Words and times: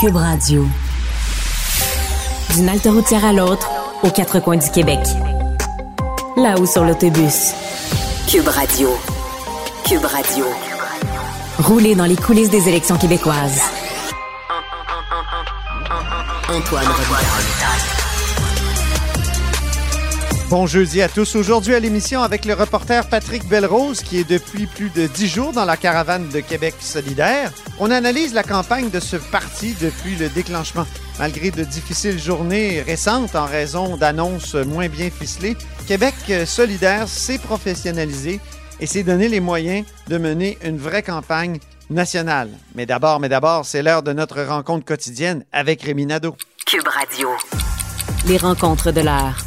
Cube 0.00 0.16
Radio. 0.16 0.66
D'une 2.54 2.68
halte 2.68 2.86
routière 2.86 3.24
à 3.24 3.32
l'autre, 3.32 3.68
aux 4.02 4.10
quatre 4.10 4.40
coins 4.40 4.56
du 4.56 4.70
Québec. 4.70 5.00
Là-haut 6.36 6.66
sur 6.66 6.84
l'autobus. 6.84 7.52
Cube 8.26 8.48
Radio. 8.48 8.88
Cube 9.84 10.04
Radio. 10.04 10.46
Rouler 11.58 11.94
dans 11.94 12.06
les 12.06 12.16
coulisses 12.16 12.50
des 12.50 12.68
élections 12.68 12.96
québécoises. 12.96 13.60
Antoine 16.48 16.86
Robitaille. 16.86 18.09
Bon 20.50 20.66
jeudi 20.66 21.00
à 21.00 21.08
tous. 21.08 21.36
Aujourd'hui 21.36 21.76
à 21.76 21.78
l'émission 21.78 22.22
avec 22.22 22.44
le 22.44 22.54
reporter 22.54 23.08
Patrick 23.08 23.48
Belrose 23.48 24.00
qui 24.00 24.18
est 24.18 24.28
depuis 24.28 24.66
plus 24.66 24.90
de 24.90 25.06
dix 25.06 25.28
jours 25.28 25.52
dans 25.52 25.64
la 25.64 25.76
caravane 25.76 26.28
de 26.28 26.40
Québec 26.40 26.74
solidaire. 26.80 27.52
On 27.78 27.88
analyse 27.88 28.34
la 28.34 28.42
campagne 28.42 28.90
de 28.90 28.98
ce 28.98 29.14
parti 29.14 29.76
depuis 29.80 30.16
le 30.16 30.28
déclenchement. 30.28 30.86
Malgré 31.20 31.52
de 31.52 31.62
difficiles 31.62 32.18
journées 32.18 32.82
récentes 32.82 33.36
en 33.36 33.44
raison 33.44 33.96
d'annonces 33.96 34.56
moins 34.56 34.88
bien 34.88 35.08
ficelées, 35.08 35.56
Québec 35.86 36.16
solidaire 36.46 37.06
s'est 37.06 37.38
professionnalisé 37.38 38.40
et 38.80 38.86
s'est 38.86 39.04
donné 39.04 39.28
les 39.28 39.38
moyens 39.38 39.86
de 40.08 40.18
mener 40.18 40.58
une 40.64 40.78
vraie 40.78 41.04
campagne 41.04 41.60
nationale. 41.90 42.50
Mais 42.74 42.86
d'abord, 42.86 43.20
mais 43.20 43.28
d'abord, 43.28 43.64
c'est 43.66 43.84
l'heure 43.84 44.02
de 44.02 44.12
notre 44.12 44.42
rencontre 44.42 44.84
quotidienne 44.84 45.44
avec 45.52 45.82
Rémi 45.82 46.06
Nadeau. 46.06 46.34
Cube 46.66 46.88
Radio. 46.88 47.28
Les 48.26 48.36
rencontres 48.36 48.90
de 48.90 49.02
l'heure. 49.02 49.44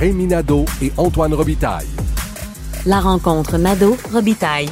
Rémi 0.00 0.26
Nadeau 0.26 0.64
et 0.80 0.92
Antoine 0.96 1.34
Robitaille. 1.34 1.84
La 2.86 3.00
rencontre 3.00 3.58
Nadeau-Robitaille. 3.58 4.70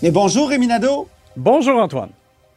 Mais 0.00 0.10
bonjour 0.10 0.48
Rémi 0.48 0.68
Nadeau. 0.68 1.06
Bonjour 1.36 1.76
Antoine. 1.76 2.08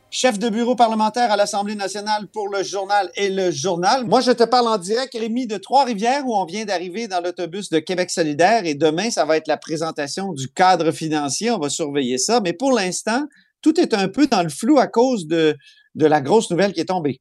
Chef 0.09 0.39
de 0.39 0.47
bureau 0.47 0.77
parlementaire 0.77 1.33
à 1.33 1.36
l'Assemblée 1.36 1.75
nationale 1.75 2.27
pour 2.31 2.47
le 2.47 2.63
journal 2.63 3.11
et 3.16 3.27
le 3.27 3.52
journal. 3.52 4.05
Moi, 4.05 4.21
je 4.21 4.31
te 4.31 4.45
parle 4.45 4.70
en 4.70 4.77
direct, 4.77 5.14
Rémi, 5.14 5.48
de 5.48 5.58
Trois-Rivières, 5.58 6.26
où 6.26 6.33
on 6.33 6.45
vient 6.45 6.64
d'arriver 6.64 7.09
dans 7.09 7.20
l'autobus 7.20 7.70
de 7.70 7.80
Québec 7.80 8.09
solidaire. 8.09 8.65
Et 8.65 8.73
demain, 8.73 9.09
ça 9.09 9.26
va 9.26 9.36
être 9.36 9.49
la 9.49 9.58
présentation 9.58 10.32
du 10.32 10.47
cadre 10.47 10.92
financier. 10.92 11.52
On 11.52 11.59
va 11.59 11.67
surveiller 11.67 12.20
ça. 12.20 12.39
Mais 12.39 12.53
pour 12.53 12.71
l'instant, 12.71 13.26
tout 13.61 13.77
est 13.82 13.93
un 13.93 14.08
peu 14.08 14.27
dans 14.27 14.43
le 14.43 14.49
flou 14.49 14.80
à 14.80 14.87
cause 14.87 15.27
de, 15.27 15.58
de 15.95 16.05
la 16.05 16.21
grosse 16.21 16.49
nouvelle 16.52 16.71
qui 16.71 16.80
est 16.80 16.86
tombée. 16.86 17.20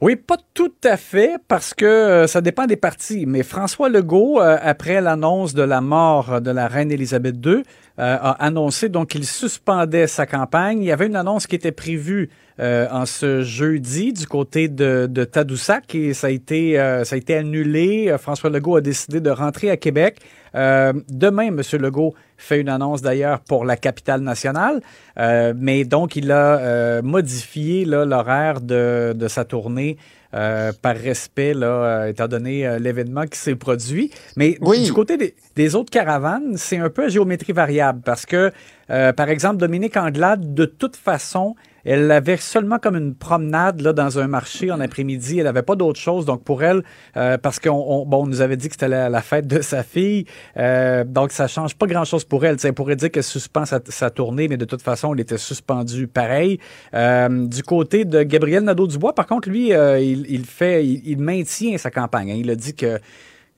Oui, 0.00 0.14
pas 0.14 0.36
tout 0.54 0.74
à 0.84 0.96
fait, 0.96 1.38
parce 1.48 1.74
que 1.74 1.84
euh, 1.84 2.26
ça 2.28 2.40
dépend 2.40 2.66
des 2.66 2.76
partis. 2.76 3.26
Mais 3.26 3.42
François 3.42 3.88
Legault, 3.88 4.40
euh, 4.40 4.56
après 4.62 5.00
l'annonce 5.00 5.54
de 5.54 5.62
la 5.62 5.80
mort 5.80 6.40
de 6.40 6.52
la 6.52 6.68
reine 6.68 6.92
Élisabeth 6.92 7.44
II, 7.44 7.64
a 7.98 8.30
annoncé 8.44 8.88
donc 8.88 9.08
qu'il 9.08 9.26
suspendait 9.26 10.06
sa 10.06 10.24
campagne. 10.24 10.80
Il 10.80 10.86
y 10.86 10.92
avait 10.92 11.06
une 11.06 11.16
annonce 11.16 11.46
qui 11.46 11.56
était 11.56 11.72
prévue 11.72 12.30
en 12.60 13.06
ce 13.06 13.42
jeudi 13.42 14.12
du 14.12 14.26
côté 14.26 14.68
de, 14.68 15.08
de 15.10 15.24
Tadoussac 15.24 15.94
et 15.94 16.14
ça 16.14 16.28
a 16.28 16.30
été 16.30 16.74
ça 17.04 17.14
a 17.14 17.18
été 17.18 17.34
annulé. 17.34 18.14
François 18.18 18.50
Legault 18.50 18.76
a 18.76 18.80
décidé 18.80 19.20
de 19.20 19.30
rentrer 19.30 19.70
à 19.70 19.76
Québec. 19.76 20.20
demain, 20.54 21.48
M. 21.48 21.60
Legault 21.72 22.14
fait 22.38 22.60
une 22.60 22.68
annonce 22.68 23.02
d'ailleurs 23.02 23.40
pour 23.40 23.64
la 23.64 23.76
capitale 23.76 24.22
nationale, 24.22 24.80
euh, 25.18 25.52
mais 25.56 25.84
donc 25.84 26.16
il 26.16 26.30
a 26.30 26.58
euh, 26.58 27.02
modifié 27.02 27.84
l'horaire 27.84 28.60
de, 28.60 29.12
de, 29.14 29.28
sa 29.28 29.44
tournée 29.44 29.98
euh, 30.34 30.72
par 30.82 30.96
respect, 30.96 31.54
là, 31.54 32.06
étant 32.08 32.28
donné 32.28 32.78
l'événement 32.78 33.26
qui 33.26 33.38
s'est 33.38 33.56
produit. 33.56 34.10
Mais 34.36 34.58
du 34.84 34.92
côté 34.92 35.16
des, 35.16 35.34
des 35.56 35.74
autres 35.74 35.90
caravanes, 35.90 36.56
c'est 36.56 36.78
un 36.78 36.90
peu 36.90 37.04
à 37.04 37.08
géométrie 37.08 37.52
variable 37.52 38.00
parce 38.04 38.26
que, 38.26 38.52
par 38.86 39.28
exemple, 39.28 39.56
Dominique 39.56 39.96
Anglade, 39.96 40.54
de 40.54 40.64
toute 40.64 40.96
façon, 40.96 41.54
elle 41.88 42.10
avait 42.10 42.36
seulement 42.36 42.78
comme 42.78 42.96
une 42.96 43.14
promenade 43.14 43.80
là, 43.80 43.94
dans 43.94 44.18
un 44.18 44.26
marché 44.26 44.70
en 44.70 44.78
après-midi. 44.78 45.38
Elle 45.38 45.44
n'avait 45.44 45.62
pas 45.62 45.74
d'autre 45.74 45.98
chose. 45.98 46.26
Donc, 46.26 46.44
pour 46.44 46.62
elle, 46.62 46.82
euh, 47.16 47.38
parce 47.38 47.58
qu'on 47.58 48.04
bon, 48.06 48.24
on 48.24 48.26
nous 48.26 48.42
avait 48.42 48.58
dit 48.58 48.68
que 48.68 48.74
c'était 48.74 48.88
la, 48.88 49.22
fête 49.22 49.46
de 49.46 49.62
sa 49.62 49.82
fille, 49.82 50.26
euh, 50.58 51.04
donc 51.04 51.32
ça 51.32 51.48
change 51.48 51.74
pas 51.76 51.86
grand-chose 51.86 52.24
pour 52.24 52.44
elle. 52.44 52.56
elle 52.62 52.74
pourrait 52.74 52.96
dire 52.96 53.10
qu'elle 53.10 53.22
suspend 53.22 53.64
sa, 53.64 54.10
tournée, 54.10 54.48
mais 54.48 54.58
de 54.58 54.66
toute 54.66 54.82
façon, 54.82 55.14
elle 55.14 55.20
était 55.20 55.38
suspendue 55.38 56.06
pareil. 56.08 56.58
Euh, 56.92 57.46
du 57.46 57.62
côté 57.62 58.04
de 58.04 58.22
Gabriel 58.22 58.64
Nadeau-Dubois, 58.64 59.14
par 59.14 59.26
contre, 59.26 59.48
lui, 59.48 59.70
il, 59.70 60.44
fait, 60.44 60.84
il, 60.84 61.18
maintient 61.18 61.78
sa 61.78 61.90
campagne. 61.90 62.32
Hein. 62.32 62.36
Il 62.38 62.50
a 62.50 62.54
dit 62.54 62.74
que 62.74 62.98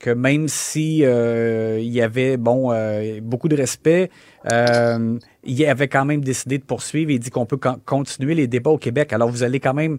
que 0.01 0.09
même 0.09 0.47
si 0.47 1.05
euh, 1.05 1.79
il 1.79 1.91
y 1.91 2.01
avait 2.01 2.35
bon 2.37 2.71
euh, 2.71 3.19
beaucoup 3.21 3.47
de 3.47 3.55
respect, 3.55 4.09
euh, 4.51 5.17
il 5.43 5.65
avait 5.65 5.87
quand 5.87 6.05
même 6.05 6.23
décidé 6.23 6.57
de 6.57 6.63
poursuivre 6.63 7.11
et 7.11 7.19
dit 7.19 7.29
qu'on 7.29 7.45
peut 7.45 7.59
continuer 7.85 8.35
les 8.35 8.47
débats 8.47 8.71
au 8.71 8.77
Québec. 8.77 9.13
Alors 9.13 9.29
vous 9.29 9.43
allez 9.43 9.59
quand 9.59 9.73
même 9.73 9.97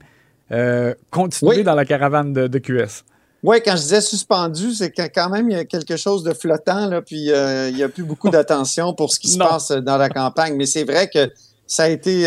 continuer 1.11 1.63
dans 1.63 1.75
la 1.75 1.85
caravane 1.85 2.33
de, 2.33 2.59
QS. 2.59 3.05
Oui, 3.43 3.57
quand 3.65 3.75
je 3.75 3.83
disais 3.83 4.01
suspendu, 4.03 4.73
c'est 4.73 4.91
quand 4.91 5.31
même 5.31 5.49
il 5.51 5.57
y 5.57 5.59
a 5.59 5.65
quelque 5.65 5.97
chose 5.97 6.23
de 6.23 6.35
flottant 6.35 6.87
là, 6.87 7.01
puis 7.01 7.27
il 7.27 7.75
n'y 7.75 7.83
a 7.83 7.89
plus 7.89 8.05
beaucoup 8.05 8.29
d'attention 8.29 8.93
pour 8.95 9.13
ce 9.13 9.19
qui 9.19 9.29
se 9.29 9.39
passe 9.51 9.71
dans 9.71 9.97
la 9.97 10.09
campagne. 10.09 10.55
Mais 10.57 10.67
c'est 10.67 10.85
vrai 10.85 11.09
que 11.09 11.33
ça 11.67 11.85
a 11.85 11.89
été 11.89 12.27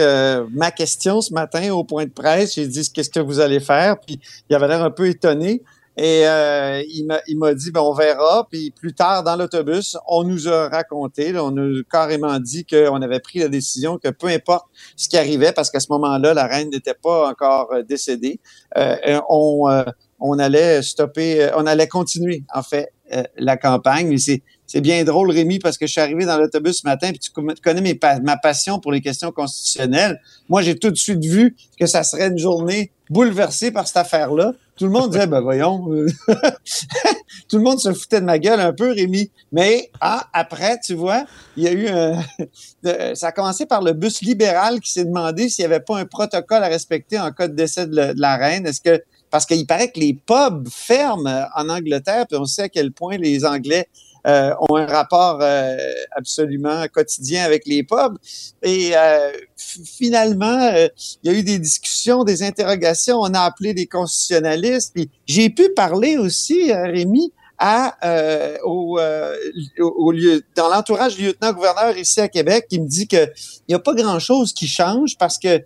ma 0.52 0.72
question 0.72 1.22
ce 1.22 1.34
matin 1.34 1.72
au 1.72 1.84
point 1.84 2.06
de 2.06 2.10
presse. 2.10 2.56
J'ai 2.56 2.68
dit 2.68 2.90
qu'est-ce 2.92 3.12
que 3.12 3.20
vous 3.20 3.40
allez 3.40 3.60
faire, 3.60 4.00
puis 4.00 4.20
il 4.50 4.56
avait 4.56 4.68
l'air 4.68 4.84
un 4.84 4.92
peu 4.92 5.08
étonné. 5.08 5.62
Et 5.98 6.28
euh, 6.28 6.84
il 6.88 7.06
m'a 7.38 7.54
dit, 7.54 7.72
ben, 7.72 7.82
on 7.82 7.94
verra. 7.94 8.48
Puis 8.50 8.72
plus 8.72 8.94
tard, 8.94 9.24
dans 9.24 9.36
l'autobus, 9.36 9.98
on 10.08 10.24
nous 10.24 10.48
a 10.48 10.68
raconté, 10.68 11.34
on 11.38 11.56
a 11.56 11.82
carrément 11.90 12.40
dit 12.40 12.66
qu'on 12.66 13.02
avait 13.02 13.20
pris 13.20 13.40
la 13.40 13.48
décision 13.48 13.98
que 13.98 14.10
peu 14.10 14.28
importe 14.28 14.66
ce 14.98 15.08
qui 15.08 15.18
arrivait, 15.18 15.54
parce 15.54 15.72
qu'à 15.72 15.80
ce 15.80 15.88
moment-là, 15.92 16.34
la 16.34 16.48
reine 16.48 16.70
n'était 16.70 16.94
pas 16.94 17.30
encore 17.30 17.72
euh, 17.72 17.84
décédée, 17.84 18.40
euh, 18.78 19.22
on, 19.30 19.70
euh, 19.70 19.84
on 20.20 20.38
allait 20.38 20.82
stopper, 20.82 21.50
on 21.56 21.66
allait 21.66 21.88
continuer, 21.88 22.44
en 22.54 22.64
fait, 22.64 22.92
la 23.38 23.56
campagne. 23.56 24.08
Mais 24.08 24.18
c'est 24.18 24.42
c'est 24.68 24.82
bien 24.82 25.04
drôle, 25.04 25.30
Rémi, 25.30 25.60
parce 25.60 25.78
que 25.78 25.86
je 25.86 25.92
suis 25.92 26.02
arrivé 26.02 26.26
dans 26.26 26.38
l'autobus 26.38 26.82
ce 26.82 26.88
matin, 26.88 27.12
puis 27.12 27.20
tu 27.20 27.32
connais 27.32 28.00
ma 28.24 28.38
passion 28.38 28.80
pour 28.80 28.92
les 28.92 29.02
questions 29.02 29.32
constitutionnelles. 29.32 30.20
Moi, 30.50 30.64
j'ai 30.64 30.76
tout 30.76 30.90
de 30.90 30.96
suite 30.96 31.24
vu 31.24 31.56
que 31.80 31.86
ça 31.86 32.04
serait 32.04 32.30
une 32.30 32.40
journée 32.40 32.92
bouleversée 33.10 33.72
par 33.72 33.88
cette 33.88 33.98
affaire-là. 33.98 34.54
Tout 34.78 34.86
le 34.86 34.92
monde 34.92 35.12
disait, 35.12 35.28
ben 35.28 35.40
voyons, 35.40 35.90
euh, 35.94 36.08
tout 37.50 37.58
le 37.58 37.64
monde 37.64 37.80
se 37.80 37.94
foutait 37.94 38.20
de 38.20 38.26
ma 38.26 38.40
gueule 38.40 38.60
un 38.60 38.74
peu, 38.74 38.92
Rémi. 38.92 39.32
Mais 39.52 39.90
ah, 40.02 40.28
après, 40.34 40.80
tu 40.84 40.96
vois, 40.96 41.26
il 41.56 41.64
y 41.64 41.68
a 41.68 41.72
eu 41.72 41.88
un... 41.88 43.16
ça 43.16 43.28
a 43.28 43.32
commencé 43.32 43.66
par 43.66 43.82
le 43.82 43.94
bus 43.94 44.22
libéral 44.22 44.82
qui 44.82 44.92
s'est 44.92 45.06
demandé 45.06 45.48
s'il 45.48 45.64
n'y 45.64 45.74
avait 45.74 45.84
pas 45.84 45.98
un 45.98 46.06
protocole 46.06 46.64
à 46.64 46.68
respecter 46.68 47.18
en 47.20 47.32
cas 47.32 47.48
de 47.48 47.54
décès 47.54 47.88
de 47.88 48.14
la 48.18 48.36
reine. 48.36 48.68
Est-ce 48.68 48.82
que 48.82 49.02
parce 49.32 49.46
qu'il 49.46 49.66
paraît 49.66 49.92
que 49.92 50.00
les 50.00 50.14
pubs 50.14 50.68
ferment 50.70 51.48
en 51.56 51.68
Angleterre, 51.68 52.26
puis 52.28 52.38
on 52.38 52.46
sait 52.46 52.64
à 52.64 52.70
quel 52.70 52.92
point 52.92 53.18
les 53.18 53.46
Anglais 53.46 53.88
euh, 54.26 54.56
ont 54.60 54.76
un 54.76 54.88
rapport 54.88 55.38
euh, 55.42 55.78
absolument 56.16 56.88
quotidien 56.92 57.44
avec 57.44 57.68
les 57.68 57.84
pubs. 57.84 58.18
Et 58.64 58.92
euh, 58.96 59.32
finalement, 59.56 60.72
il 61.24 61.32
y 61.32 61.36
a 61.36 61.38
eu 61.38 61.44
des 61.44 61.60
discussions, 61.60 62.24
des 62.24 62.42
interrogations. 62.42 63.20
On 63.20 63.34
a 63.36 63.42
appelé 63.42 63.76
des 63.76 63.86
constitutionnalistes. 63.86 64.96
J'ai 65.28 65.52
pu 65.52 65.70
parler 65.70 66.18
aussi, 66.18 66.74
Rémi, 66.74 67.34
à 67.60 67.98
au, 68.64 69.00
au, 69.80 70.12
lieu 70.12 70.42
dans 70.56 70.70
l'entourage 70.70 71.16
du 71.16 71.28
lieutenant-gouverneur 71.28 71.96
ici 71.98 72.20
à 72.20 72.28
Québec 72.28 72.66
qui 72.70 72.80
me 72.80 72.88
dit 72.88 73.08
que 73.08 73.28
il 73.28 73.70
n'y 73.70 73.76
a 73.76 73.80
pas 73.80 73.94
grand-chose 73.94 74.54
qui 74.54 74.68
change 74.68 75.18
parce 75.18 75.38
que 75.38 75.62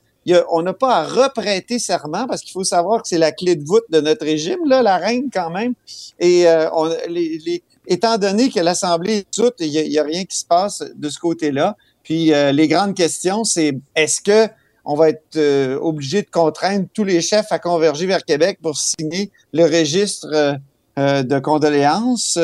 on 0.51 0.61
n'a 0.61 0.73
pas 0.73 0.97
à 0.97 1.03
reprêter 1.03 1.79
serment 1.79 2.27
parce 2.27 2.41
qu'il 2.41 2.51
faut 2.51 2.63
savoir 2.63 3.01
que 3.01 3.07
c'est 3.07 3.17
la 3.17 3.31
clé 3.31 3.55
de 3.55 3.65
voûte 3.65 3.85
de 3.89 4.01
notre 4.01 4.23
régime, 4.23 4.59
là, 4.65 4.83
la 4.83 4.97
reine 4.97 5.29
quand 5.33 5.49
même. 5.49 5.73
Et 6.19 6.45
on, 6.73 6.93
les, 7.07 7.63
étant 7.87 8.17
donné 8.17 8.49
que 8.49 8.59
l'Assemblée 8.59 9.17
est 9.19 9.31
toute, 9.31 9.55
il 9.59 9.71
n'y 9.71 9.97
a, 9.97 10.03
rien 10.03 10.25
qui 10.25 10.37
se 10.37 10.45
passe 10.45 10.83
de 10.95 11.09
ce 11.09 11.19
côté-là. 11.19 11.75
Puis 12.03 12.31
les 12.53 12.67
grandes 12.67 12.95
questions, 12.95 13.43
c'est 13.43 13.77
est-ce 13.95 14.21
que 14.21 14.51
on 14.85 14.95
va 14.95 15.09
être 15.09 15.77
obligé 15.81 16.21
de 16.21 16.29
contraindre 16.29 16.87
tous 16.93 17.03
les 17.03 17.21
chefs 17.21 17.51
à 17.51 17.59
converger 17.59 18.07
vers 18.07 18.23
Québec 18.23 18.59
pour 18.61 18.77
signer 18.77 19.31
le 19.53 19.65
registre 19.65 20.57
de 20.97 21.39
condoléances 21.39 22.39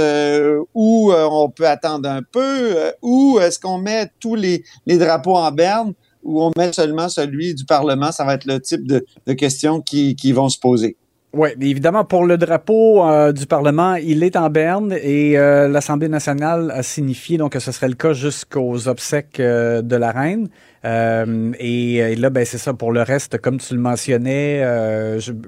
ou 0.75 1.11
on 1.11 1.49
peut 1.49 1.67
attendre 1.67 2.07
un 2.09 2.21
peu 2.21 2.91
ou 3.01 3.39
est-ce 3.39 3.59
qu'on 3.59 3.79
met 3.79 4.11
tous 4.19 4.35
les, 4.35 4.63
les 4.85 4.97
drapeaux 4.97 5.37
en 5.37 5.51
berne 5.51 5.93
ou 6.25 6.41
on 6.41 6.51
met 6.57 6.73
seulement 6.73 7.07
celui 7.07 7.55
du 7.55 7.63
Parlement? 7.63 8.11
Ça 8.11 8.25
va 8.25 8.33
être 8.33 8.45
le 8.45 8.59
type 8.59 8.85
de, 8.85 9.33
questions 9.33 9.79
qui, 9.79 10.31
vont 10.33 10.49
se 10.49 10.59
poser. 10.59 10.97
Oui, 11.37 11.49
évidemment, 11.59 12.05
pour 12.05 12.25
le 12.25 12.37
drapeau 12.37 13.05
euh, 13.05 13.33
du 13.33 13.45
Parlement, 13.45 13.95
il 13.95 14.23
est 14.23 14.37
en 14.37 14.49
berne 14.49 14.93
et 14.93 15.37
euh, 15.37 15.67
l'Assemblée 15.67 16.07
nationale 16.07 16.71
a 16.71 16.81
signifié 16.81 17.37
donc 17.37 17.51
que 17.51 17.59
ce 17.59 17.73
serait 17.73 17.89
le 17.89 17.95
cas 17.95 18.13
jusqu'aux 18.13 18.87
obsèques 18.87 19.41
euh, 19.41 19.81
de 19.81 19.97
la 19.97 20.11
reine. 20.11 20.47
Et, 20.85 22.15
là, 22.17 22.29
ben, 22.29 22.45
c'est 22.45 22.57
ça. 22.57 22.73
Pour 22.73 22.93
le 22.93 23.01
reste, 23.01 23.39
comme 23.39 23.57
tu 23.57 23.73
le 23.73 23.81
mentionnais, 23.81 24.63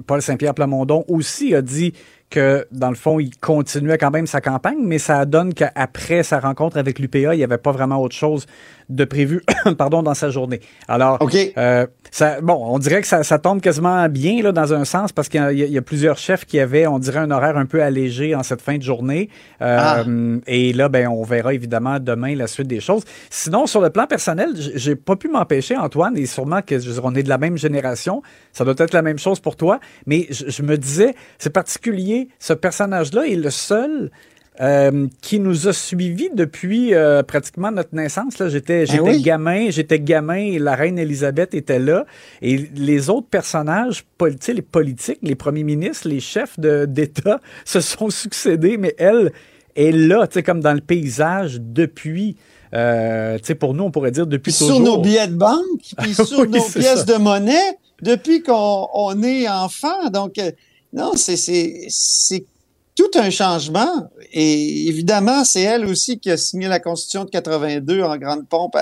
Paul 0.07 0.19
Saint-Pierre 0.19 0.55
Plamondon 0.55 1.05
aussi 1.07 1.53
a 1.53 1.61
dit 1.61 1.93
que, 2.31 2.65
dans 2.71 2.89
le 2.89 2.95
fond, 2.95 3.19
il 3.19 3.37
continuait 3.37 3.99
quand 3.99 4.09
même 4.09 4.25
sa 4.25 4.41
campagne, 4.41 4.79
mais 4.81 4.97
ça 4.97 5.25
donne 5.25 5.53
qu'après 5.53 6.23
sa 6.23 6.39
rencontre 6.39 6.77
avec 6.77 6.97
l'UPA, 6.97 7.35
il 7.35 7.37
n'y 7.37 7.43
avait 7.43 7.59
pas 7.59 7.71
vraiment 7.71 8.01
autre 8.01 8.15
chose 8.15 8.47
de 8.89 9.03
prévu 9.05 9.43
pardon, 9.77 10.03
dans 10.03 10.13
sa 10.13 10.29
journée. 10.29 10.61
Alors, 10.87 11.19
euh, 11.57 11.87
ça, 12.11 12.41
bon, 12.41 12.57
on 12.61 12.79
dirait 12.79 13.01
que 13.01 13.07
ça, 13.07 13.23
ça, 13.23 13.37
tombe 13.37 13.61
quasiment 13.61 14.07
bien 14.09 14.41
là, 14.41 14.51
dans 14.51 14.73
un 14.73 14.85
sens 14.85 15.11
parce 15.11 15.29
qu'il 15.29 15.53
y, 15.53 15.77
a 15.77 15.81
plusieurs 15.81 16.17
chefs 16.17 16.45
qui 16.45 16.59
avaient, 16.59 16.87
on 16.87 16.99
dirait, 16.99 17.19
un 17.19 17.31
horaire 17.31 17.57
un 17.57 17.65
peu 17.65 17.83
allégé 17.83 18.35
en 18.35 18.43
cette 18.43 18.61
fin 18.61 18.77
de 18.77 18.81
journée. 18.83 19.29
Euh, 19.61 19.77
ah. 19.79 20.03
Et 20.47 20.73
là, 20.73 20.89
ben, 20.89 21.07
on 21.07 21.23
verra 21.23 21.53
évidemment 21.53 21.99
demain 21.99 22.35
la 22.35 22.47
suite 22.47 22.67
des 22.67 22.79
choses. 22.79 23.03
Sinon, 23.29 23.67
sur 23.67 23.81
le 23.81 23.89
plan 23.89 24.07
personnel, 24.07 24.51
j'ai 24.55 24.95
pas 24.95 25.15
pu 25.15 25.27
m'empêcher, 25.27 25.75
Antoine, 25.75 26.17
et 26.17 26.25
sûrement 26.25 26.61
que 26.61 26.75
on 27.03 27.13
est 27.15 27.23
de 27.23 27.29
la 27.29 27.37
même 27.37 27.57
génération, 27.57 28.21
ça 28.53 28.63
doit 28.63 28.75
être 28.77 28.93
la 28.93 29.01
même 29.01 29.19
chose 29.19 29.39
pour 29.39 29.55
toi, 29.55 29.79
mais 30.05 30.27
je, 30.29 30.49
je 30.49 30.63
me 30.63 30.77
disais, 30.77 31.13
c'est 31.37 31.51
particulier, 31.51 32.29
ce 32.39 32.53
personnage-là 32.53 33.27
est 33.27 33.35
le 33.35 33.49
seul 33.49 34.11
euh, 34.59 35.07
qui 35.21 35.39
nous 35.39 35.67
a 35.67 35.73
suivis 35.73 36.29
depuis 36.33 36.93
euh, 36.93 37.21
pratiquement 37.21 37.71
notre 37.71 37.93
naissance. 37.93 38.39
Là, 38.39 38.49
j'étais, 38.49 38.85
ben 38.85 38.87
j'étais 38.87 39.21
gamin, 39.21 39.69
j'étais 39.69 39.99
gamin 39.99 40.37
et 40.37 40.59
la 40.59 40.75
reine 40.75 40.97
Elisabeth 40.97 41.53
était 41.53 41.79
là. 41.79 42.05
Et 42.41 42.57
les 42.75 43.09
autres 43.09 43.27
personnages 43.27 44.03
politiques, 44.17 44.55
les 44.55 44.61
politiques, 44.63 45.19
les 45.21 45.35
premiers 45.35 45.63
ministres, 45.63 46.07
les 46.07 46.19
chefs 46.19 46.59
d'État 46.59 47.39
se 47.65 47.81
sont 47.81 48.09
succédés, 48.09 48.77
mais 48.77 48.95
elle 48.97 49.31
est 49.75 49.91
là, 49.91 50.27
comme 50.43 50.61
dans 50.61 50.73
le 50.73 50.81
paysage 50.81 51.59
depuis. 51.61 52.35
Euh, 52.73 53.37
pour 53.59 53.73
nous, 53.73 53.85
on 53.85 53.91
pourrait 53.91 54.11
dire 54.11 54.27
depuis 54.27 54.51
toujours. 54.51 54.75
Sur 54.75 54.79
nos 54.79 54.97
billets 54.97 55.27
de 55.27 55.35
banque, 55.35 55.81
puis 55.99 56.13
sur 56.13 56.45
nos 56.47 56.63
pièces 56.63 57.05
de 57.05 57.15
monnaie, 57.15 57.77
depuis 58.01 58.43
qu'on 58.43 58.87
on 58.93 59.23
est 59.23 59.47
enfant. 59.47 60.09
Donc, 60.11 60.37
euh, 60.37 60.51
non, 60.93 61.11
c'est, 61.15 61.37
c'est, 61.37 61.85
c'est 61.89 62.45
tout 62.97 63.11
un 63.17 63.29
changement. 63.29 64.09
Et 64.33 64.87
évidemment, 64.87 65.45
c'est 65.45 65.61
elle 65.61 65.85
aussi 65.85 66.19
qui 66.19 66.31
a 66.31 66.35
signé 66.35 66.67
la 66.67 66.79
Constitution 66.79 67.23
de 67.23 67.29
82 67.29 68.03
en 68.03 68.17
grande 68.17 68.47
pompe 68.47 68.75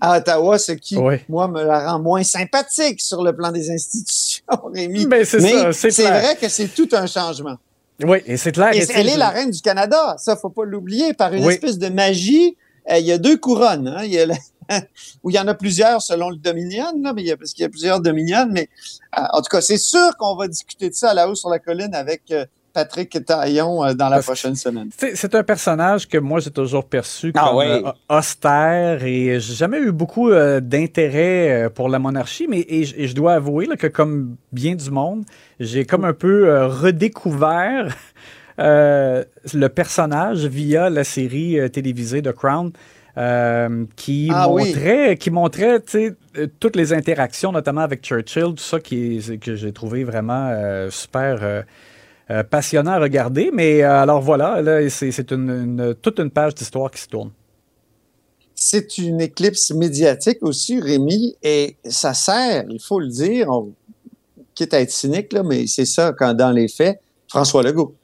à, 0.00 0.18
Ottawa, 0.18 0.58
ce 0.58 0.72
qui, 0.72 0.96
moi, 1.28 1.48
me 1.48 1.62
la 1.62 1.92
rend 1.92 2.00
moins 2.00 2.22
sympathique 2.22 3.00
sur 3.00 3.22
le 3.22 3.34
plan 3.34 3.52
des 3.52 3.70
institutions, 3.70 4.44
Rémi. 4.74 5.06
Ben, 5.06 5.24
c'est 5.24 5.40
Mais 5.40 5.72
c'est 5.72 6.02
vrai 6.02 6.36
que 6.40 6.48
c'est 6.48 6.68
tout 6.68 6.88
un 6.92 7.06
changement. 7.06 7.56
Oui, 8.02 8.18
et 8.26 8.36
c'est 8.36 8.52
clair. 8.52 8.72
Et 8.74 8.84
elle 8.94 9.08
est 9.08 9.16
la 9.16 9.30
reine 9.30 9.50
du 9.50 9.60
Canada. 9.60 10.16
Ça, 10.18 10.36
faut 10.36 10.50
pas 10.50 10.64
l'oublier. 10.64 11.12
Par 11.12 11.32
une 11.32 11.44
espèce 11.44 11.78
de 11.78 11.88
magie, 11.88 12.56
euh, 12.90 12.98
il 12.98 13.06
y 13.06 13.12
a 13.12 13.18
deux 13.18 13.36
couronnes. 13.36 13.88
Hein. 13.88 14.04
Il 14.04 14.12
y 14.12 14.20
a 14.20 14.26
où 15.22 15.30
il 15.30 15.36
y 15.36 15.38
en 15.38 15.46
a 15.46 15.54
plusieurs 15.54 16.02
selon 16.02 16.30
le 16.30 16.36
Dominion, 16.36 16.92
là, 17.00 17.12
mais 17.12 17.22
il 17.22 17.28
y 17.28 17.32
a, 17.32 17.36
parce 17.36 17.52
qu'il 17.52 17.62
y 17.62 17.66
a 17.66 17.68
plusieurs 17.68 18.00
Dominion. 18.00 18.46
Mais 18.50 18.68
euh, 19.18 19.22
en 19.32 19.40
tout 19.40 19.50
cas, 19.50 19.60
c'est 19.60 19.78
sûr 19.78 20.16
qu'on 20.18 20.34
va 20.34 20.48
discuter 20.48 20.88
de 20.88 20.94
ça 20.94 21.10
à 21.10 21.14
la 21.14 21.28
haut 21.28 21.34
sur 21.34 21.48
la 21.48 21.58
colline 21.58 21.94
avec 21.94 22.22
euh, 22.30 22.44
Patrick 22.72 23.24
Taillon 23.24 23.84
euh, 23.84 23.94
dans 23.94 24.08
la 24.08 24.22
prochaine 24.22 24.54
semaine. 24.54 24.88
C'est 24.96 25.34
un 25.34 25.42
personnage 25.42 26.08
que 26.08 26.18
moi 26.18 26.40
j'ai 26.40 26.50
toujours 26.50 26.84
perçu 26.84 27.32
ah 27.34 27.50
comme 27.50 27.60
euh, 27.60 27.92
austère 28.08 29.04
et 29.04 29.40
j'ai 29.40 29.54
jamais 29.54 29.78
eu 29.78 29.92
beaucoup 29.92 30.30
euh, 30.30 30.60
d'intérêt 30.60 31.70
pour 31.74 31.88
la 31.88 31.98
monarchie, 31.98 32.46
mais 32.48 32.60
et, 32.60 32.84
je 32.84 33.14
dois 33.14 33.34
avouer 33.34 33.66
que 33.76 33.86
comme 33.86 34.36
bien 34.52 34.74
du 34.74 34.90
monde, 34.90 35.24
j'ai 35.60 35.84
comme 35.84 36.04
un 36.04 36.12
peu 36.12 36.66
redécouvert 36.66 37.94
le 38.58 39.66
personnage 39.68 40.44
via 40.46 40.90
la 40.90 41.04
série 41.04 41.58
télévisée 41.70 42.22
The 42.22 42.32
Crown. 42.32 42.72
qui, 43.96 44.30
ah 44.32 44.48
montrait, 44.48 45.16
qui 45.16 45.30
montrait 45.30 45.82
toutes 46.60 46.76
les 46.76 46.92
interactions, 46.92 47.52
notamment 47.52 47.82
avec 47.82 48.02
Churchill, 48.02 48.54
tout 48.54 48.58
ça 48.58 48.80
qui, 48.80 49.38
que 49.40 49.54
j'ai 49.54 49.72
trouvé 49.72 50.04
vraiment 50.04 50.50
super 50.90 51.64
euh, 52.32 52.42
passionnant 52.42 52.92
à 52.92 52.98
regarder. 52.98 53.50
Mais 53.52 53.82
euh, 53.82 54.02
alors 54.02 54.22
voilà, 54.22 54.62
c'est 54.88 55.30
une, 55.30 55.94
toute 56.00 56.18
une 56.18 56.30
page 56.30 56.54
d'histoire 56.54 56.90
qui 56.90 57.00
se 57.00 57.08
tourne. 57.08 57.30
C'est 58.54 58.96
une 58.98 59.20
éclipse 59.20 59.72
médiatique 59.72 60.38
aussi, 60.40 60.80
Rémi, 60.80 61.36
et 61.42 61.76
ça 61.84 62.14
sert, 62.14 62.64
il 62.70 62.80
faut 62.80 63.00
le 63.00 63.08
dire, 63.08 63.48
quitte 64.54 64.72
à 64.72 64.80
être 64.80 64.90
cynique, 64.90 65.32
là, 65.32 65.42
mais 65.42 65.66
c'est 65.66 65.84
ça 65.84 66.12
quand 66.16 66.32
dans 66.32 66.52
les 66.52 66.68
faits, 66.68 67.00
François 67.28 67.62
Legault. 67.62 67.94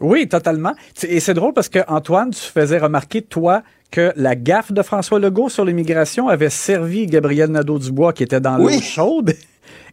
Oui, 0.00 0.28
totalement. 0.28 0.72
Et 1.02 1.20
c'est 1.20 1.34
drôle 1.34 1.52
parce 1.52 1.68
que 1.68 1.78
Antoine, 1.88 2.30
tu 2.30 2.40
faisais 2.40 2.78
remarquer, 2.78 3.22
toi, 3.22 3.62
que 3.90 4.12
la 4.16 4.34
gaffe 4.34 4.72
de 4.72 4.82
François 4.82 5.18
Legault 5.18 5.48
sur 5.48 5.64
l'immigration 5.64 6.28
avait 6.28 6.50
servi 6.50 7.06
Gabriel 7.06 7.50
Nadeau-Dubois 7.50 8.12
qui 8.12 8.22
était 8.22 8.40
dans 8.40 8.56
l'eau 8.58 8.80
chaude. 8.80 9.34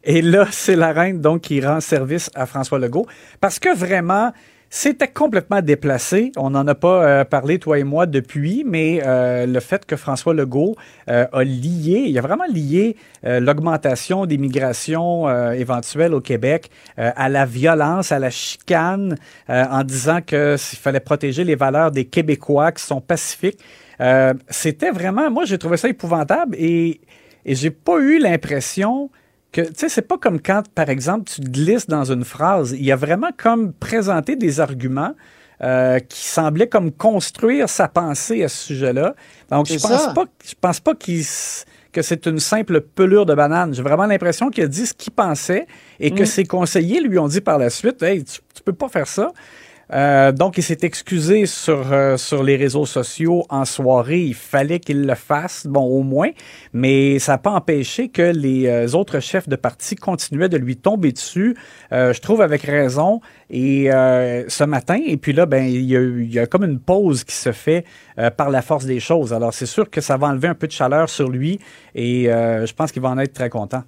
Et 0.04 0.22
là, 0.22 0.48
c'est 0.52 0.76
la 0.76 0.92
reine 0.92 1.22
donc 1.22 1.42
qui 1.42 1.62
rend 1.62 1.80
service 1.80 2.30
à 2.36 2.46
François 2.46 2.80
Legault 2.80 3.08
parce 3.40 3.60
que 3.60 3.76
vraiment, 3.76 4.32
c'était 4.76 5.08
complètement 5.08 5.62
déplacé. 5.62 6.32
On 6.36 6.50
n'en 6.50 6.66
a 6.66 6.74
pas 6.74 7.04
euh, 7.04 7.26
parlé, 7.26 7.60
toi 7.60 7.78
et 7.78 7.84
moi, 7.84 8.08
depuis, 8.08 8.64
mais 8.66 9.02
euh, 9.06 9.46
le 9.46 9.60
fait 9.60 9.86
que 9.86 9.96
François 9.96 10.34
Legault 10.34 10.76
euh, 11.12 11.28
a 11.32 11.44
lié, 11.44 12.06
il 12.08 12.18
a 12.18 12.22
vraiment 12.22 12.48
lié 12.52 12.98
l'augmentation 13.24 14.26
des 14.26 14.40
migrations 14.40 15.30
éventuelles 15.54 16.14
au 16.14 16.22
Québec 16.22 16.72
à 16.98 17.30
la 17.30 17.46
violence, 17.46 18.12
à 18.12 18.20
la 18.20 18.30
chicane, 18.30 19.16
en 19.48 19.84
disant 19.84 20.20
qu'il 20.22 20.58
fallait 20.58 21.00
protéger 21.00 21.46
les 21.46 21.56
valeurs 21.56 21.92
des 21.92 22.04
Québécois 22.04 22.74
qui 22.74 22.84
sont 22.84 23.00
pacifiques. 23.00 23.60
C'était 24.50 24.92
vraiment, 24.92 25.32
moi, 25.32 25.46
j'ai 25.46 25.58
trouvé 25.58 25.78
ça 25.78 25.88
épouvantable 25.88 26.58
et, 26.60 27.00
et 27.46 27.56
j'ai 27.56 27.70
pas 27.70 28.00
eu 28.00 28.20
l'impression 28.20 29.10
tu 29.62 29.74
sais, 29.76 29.90
c'est 29.90 30.08
pas 30.08 30.18
comme 30.18 30.42
quand, 30.42 30.64
par 30.74 30.90
exemple, 30.90 31.26
tu 31.26 31.42
glisses 31.42 31.88
dans 31.88 32.12
une 32.12 32.26
phrase. 32.26 32.72
Il 32.72 32.84
y 32.84 32.92
a 32.92 32.96
vraiment 32.96 33.30
comme 33.38 33.74
présenté 33.74 34.36
des 34.36 34.60
arguments 34.60 35.14
euh, 35.62 36.00
qui 36.00 36.26
semblaient 36.28 36.68
comme 36.68 36.92
construire 36.92 37.70
sa 37.70 37.88
pensée 37.88 38.44
à 38.44 38.50
ce 38.50 38.66
sujet-là. 38.66 39.16
Donc, 39.50 39.68
je 39.68 39.80
pense 39.80 40.14
pas, 40.14 40.26
je 40.44 40.54
pense 40.60 40.80
pas 40.80 40.94
que 40.96 42.02
c'est 42.02 42.26
une 42.26 42.40
simple 42.40 42.82
pelure 42.82 43.26
de 43.26 43.36
banane. 43.36 43.74
J'ai 43.74 43.84
vraiment 43.84 44.08
l'impression 44.08 44.50
qu'il 44.50 44.64
a 44.64 44.68
dit 44.68 44.88
ce 44.88 44.94
qu'il 44.94 45.14
pensait 45.14 45.68
et 46.00 46.12
que 46.12 46.24
mm. 46.24 46.28
ses 46.28 46.46
conseillers 46.46 47.02
lui 47.02 47.20
ont 47.20 47.28
dit 47.28 47.42
par 47.42 47.60
la 47.60 47.70
suite, 47.70 48.02
hey, 48.02 48.24
tu, 48.24 48.40
tu 48.54 48.64
peux 48.64 48.74
pas 48.74 48.90
faire 48.90 49.08
ça. 49.08 49.32
Euh, 49.94 50.32
donc, 50.32 50.58
il 50.58 50.64
s'est 50.64 50.80
excusé 50.82 51.46
sur, 51.46 51.92
euh, 51.92 52.18
sur 52.18 52.42
les 52.42 52.56
réseaux 52.56 52.86
sociaux 52.86 53.46
en 53.50 53.64
soirée. 53.64 54.22
Il 54.22 54.34
fallait 54.34 54.80
qu'il 54.80 55.06
le 55.06 55.16
fasse, 55.16 55.68
bon, 55.68 55.82
au 55.82 56.02
moins, 56.02 56.30
mais 56.74 57.20
ça 57.20 57.34
n'a 57.34 57.38
pas 57.38 57.52
empêché 57.52 58.10
que 58.10 58.24
les 58.24 58.66
euh, 58.66 58.88
autres 58.94 59.20
chefs 59.20 59.48
de 59.48 59.56
parti 59.56 59.96
continuaient 59.96 60.50
de 60.50 60.58
lui 60.58 60.78
tomber 60.78 61.12
dessus, 61.12 61.56
je 61.92 62.20
trouve 62.20 62.42
avec 62.42 62.64
raison. 62.64 63.22
Et 63.50 63.86
ce 63.86 64.64
matin, 64.64 65.00
et 65.06 65.18
puis 65.18 65.34
là, 65.34 65.46
ben, 65.46 65.66
il 65.66 65.84
y, 65.84 65.96
a, 65.96 66.02
il 66.02 66.34
y 66.34 66.40
a 66.40 66.48
comme 66.48 66.64
une 66.64 66.80
pause 66.80 67.24
qui 67.24 67.36
se 67.36 67.52
fait 67.52 67.86
par 68.38 68.50
la 68.50 68.62
force 68.62 68.86
des 68.86 69.00
choses. 69.00 69.34
Alors, 69.34 69.54
c'est 69.54 69.66
sûr 69.66 69.90
que 69.90 70.02
ça 70.02 70.18
va 70.18 70.28
enlever 70.28 70.48
un 70.48 70.56
peu 70.56 70.68
de 70.68 70.72
chaleur 70.72 71.10
sur 71.10 71.30
lui 71.30 71.60
et 71.94 72.26
je 72.26 72.74
pense 72.74 72.92
qu'il 72.92 73.02
va 73.02 73.10
en 73.10 73.20
être 73.20 73.34
très 73.34 73.50
content. 73.50 73.84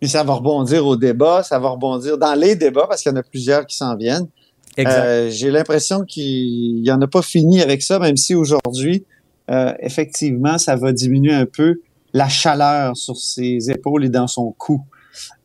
Puis 0.00 0.08
ça 0.08 0.24
va 0.24 0.34
rebondir 0.34 0.86
au 0.86 0.96
débat, 0.96 1.42
ça 1.42 1.58
va 1.58 1.68
rebondir 1.68 2.16
dans 2.18 2.34
les 2.34 2.56
débats 2.56 2.86
parce 2.88 3.02
qu'il 3.02 3.12
y 3.12 3.14
en 3.14 3.18
a 3.18 3.22
plusieurs 3.22 3.66
qui 3.66 3.76
s'en 3.76 3.96
viennent. 3.96 4.26
Euh, 4.78 5.30
j'ai 5.30 5.50
l'impression 5.50 6.04
qu'il 6.04 6.82
n'y 6.82 6.90
en 6.90 7.00
a 7.00 7.06
pas 7.06 7.22
fini 7.22 7.60
avec 7.60 7.82
ça, 7.82 7.98
même 7.98 8.16
si 8.16 8.34
aujourd'hui, 8.34 9.04
euh, 9.50 9.74
effectivement, 9.80 10.58
ça 10.58 10.76
va 10.76 10.92
diminuer 10.92 11.34
un 11.34 11.46
peu 11.46 11.80
la 12.12 12.28
chaleur 12.28 12.96
sur 12.96 13.16
ses 13.16 13.70
épaules 13.70 14.04
et 14.04 14.08
dans 14.08 14.26
son 14.26 14.52
cou. 14.52 14.82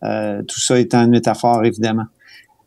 Euh, 0.03 0.41
tout 0.43 0.59
ça 0.59 0.79
étant 0.79 1.03
une 1.03 1.11
métaphore, 1.11 1.65
évidemment. 1.65 2.05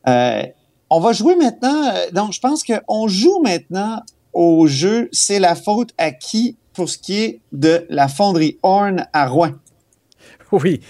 on 0.04 1.00
va 1.00 1.12
jouer 1.12 1.36
maintenant. 1.36 1.92
donc, 2.12 2.32
je 2.32 2.40
pense 2.40 2.64
qu'on 2.64 3.08
joue 3.08 3.40
maintenant 3.42 4.02
au 4.32 4.66
jeu. 4.66 5.08
C'est 5.12 5.38
la 5.38 5.54
faute 5.54 5.90
à 5.98 6.10
qui 6.10 6.56
pour 6.72 6.88
ce 6.88 6.98
qui 6.98 7.18
est 7.18 7.40
de 7.52 7.86
la 7.88 8.08
fonderie 8.08 8.58
Horn 8.62 9.06
à 9.12 9.26
Rouen? 9.26 9.52
Oui. 10.52 10.80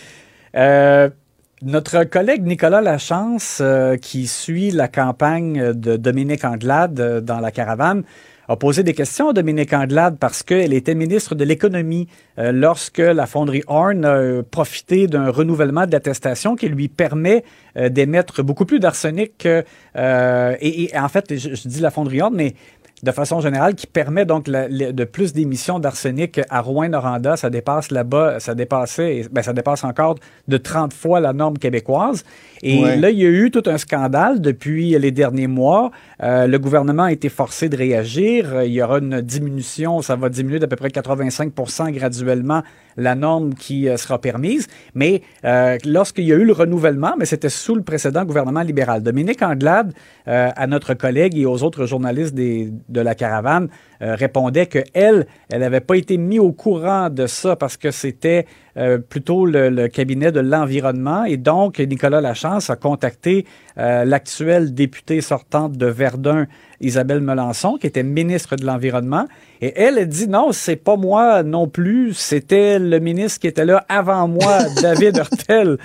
Euh, 1.62 1.66
notre 1.66 2.04
collègue 2.04 2.44
Nicolas 2.44 2.80
Lachance, 2.80 3.58
euh, 3.60 3.96
qui 3.96 4.26
suit 4.26 4.70
la 4.70 4.88
campagne 4.88 5.72
de 5.72 5.96
Dominique 5.96 6.44
Anglade 6.44 7.00
euh, 7.00 7.20
dans 7.20 7.40
la 7.40 7.50
caravane, 7.50 8.02
a 8.50 8.56
posé 8.56 8.82
des 8.82 8.94
questions 8.94 9.28
à 9.28 9.32
Dominique 9.34 9.74
Anglade 9.74 10.16
parce 10.18 10.42
qu'elle 10.42 10.72
était 10.72 10.94
ministre 10.94 11.34
de 11.34 11.44
l'Économie 11.44 12.08
lorsque 12.38 12.96
la 12.96 13.26
fonderie 13.26 13.62
Horn 13.66 14.06
a 14.06 14.42
profité 14.42 15.06
d'un 15.06 15.28
renouvellement 15.28 15.84
de 15.84 15.92
l'attestation 15.92 16.56
qui 16.56 16.66
lui 16.70 16.88
permet 16.88 17.44
d'émettre 17.76 18.42
beaucoup 18.42 18.64
plus 18.64 18.80
d'arsenic. 18.80 19.44
Et, 19.44 19.62
et, 19.94 20.98
en 20.98 21.08
fait, 21.10 21.36
je, 21.36 21.54
je, 21.54 21.68
dis 21.68 21.80
la 21.80 21.90
fonderie 21.90 22.22
Horn, 22.22 22.34
mais 22.34 22.54
de 23.02 23.12
façon 23.12 23.40
générale, 23.40 23.74
qui 23.74 23.86
permet 23.86 24.24
donc 24.24 24.46
de 24.48 25.04
plus 25.04 25.32
d'émissions 25.32 25.78
d'arsenic 25.78 26.40
à 26.50 26.60
Rouen-Noranda. 26.60 27.36
Ça 27.36 27.50
dépasse 27.50 27.90
là-bas, 27.90 28.40
ça 28.40 28.54
dépassait, 28.54 29.26
ben, 29.30 29.42
ça 29.42 29.52
dépasse 29.52 29.84
encore 29.84 30.16
de 30.48 30.56
30 30.56 30.92
fois 30.92 31.20
la 31.20 31.32
norme 31.32 31.58
québécoise. 31.58 32.24
Et 32.62 32.96
là, 32.96 33.10
il 33.10 33.18
y 33.18 33.26
a 33.26 33.28
eu 33.28 33.50
tout 33.50 33.62
un 33.66 33.78
scandale 33.78 34.40
depuis 34.40 34.98
les 34.98 35.10
derniers 35.10 35.46
mois. 35.46 35.90
Euh, 36.22 36.46
le 36.46 36.58
gouvernement 36.58 37.04
a 37.04 37.12
été 37.12 37.28
forcé 37.28 37.68
de 37.68 37.76
réagir. 37.76 38.62
Il 38.64 38.72
y 38.72 38.82
aura 38.82 38.98
une 38.98 39.20
diminution, 39.20 40.02
ça 40.02 40.16
va 40.16 40.28
diminuer 40.28 40.58
d'à 40.58 40.66
peu 40.66 40.76
près 40.76 40.88
85% 40.88 41.92
graduellement 41.92 42.62
la 42.96 43.14
norme 43.14 43.54
qui 43.54 43.88
euh, 43.88 43.96
sera 43.96 44.20
permise. 44.20 44.66
Mais 44.94 45.22
euh, 45.44 45.78
lorsqu'il 45.84 46.24
y 46.24 46.32
a 46.32 46.36
eu 46.36 46.44
le 46.44 46.52
renouvellement, 46.52 47.14
mais 47.18 47.26
c'était 47.26 47.48
sous 47.48 47.74
le 47.74 47.82
précédent 47.82 48.24
gouvernement 48.24 48.62
libéral. 48.62 49.02
Dominique 49.02 49.42
Anglade, 49.42 49.92
à 50.26 50.66
notre 50.66 50.92
collègue 50.94 51.38
et 51.38 51.46
aux 51.46 51.62
autres 51.62 51.86
journalistes 51.86 52.34
des, 52.34 52.70
de 52.88 53.00
la 53.00 53.14
caravane, 53.14 53.68
répondait 54.00 54.66
que 54.66 54.78
elle, 54.94 55.26
elle 55.50 55.60
n'avait 55.60 55.80
pas 55.80 55.96
été 55.96 56.18
mise 56.18 56.40
au 56.40 56.52
courant 56.52 57.10
de 57.10 57.26
ça 57.26 57.56
parce 57.56 57.76
que 57.76 57.90
c'était 57.90 58.46
euh, 58.78 58.98
plutôt 58.98 59.44
le, 59.44 59.88
cabinet 59.88 60.30
de 60.30 60.38
l'environnement. 60.38 61.24
Et 61.24 61.36
donc, 61.36 61.80
Nicolas 61.80 62.20
Lachance 62.20 62.70
a 62.70 62.76
contacté 62.76 63.44
euh, 63.76 64.04
l'actuelle 64.04 64.72
députée 64.72 65.20
sortante 65.20 65.76
de 65.76 65.86
Verdun, 65.86 66.46
Isabelle 66.80 67.20
Melançon, 67.20 67.76
qui 67.76 67.88
était 67.88 68.04
ministre 68.04 68.54
de 68.54 68.64
l'Environnement. 68.64 69.26
Et 69.60 69.72
elle 69.74 69.98
a 69.98 70.04
dit 70.04 70.28
non, 70.28 70.52
c'est 70.52 70.76
pas 70.76 70.96
moi 70.96 71.42
non 71.42 71.66
plus, 71.66 72.14
c'était 72.14 72.78
le 72.78 73.00
ministre 73.00 73.40
qui 73.40 73.48
était 73.48 73.64
là 73.64 73.84
avant 73.88 74.28
moi, 74.28 74.58
David 74.82 75.16
Hurtel. 75.16 75.78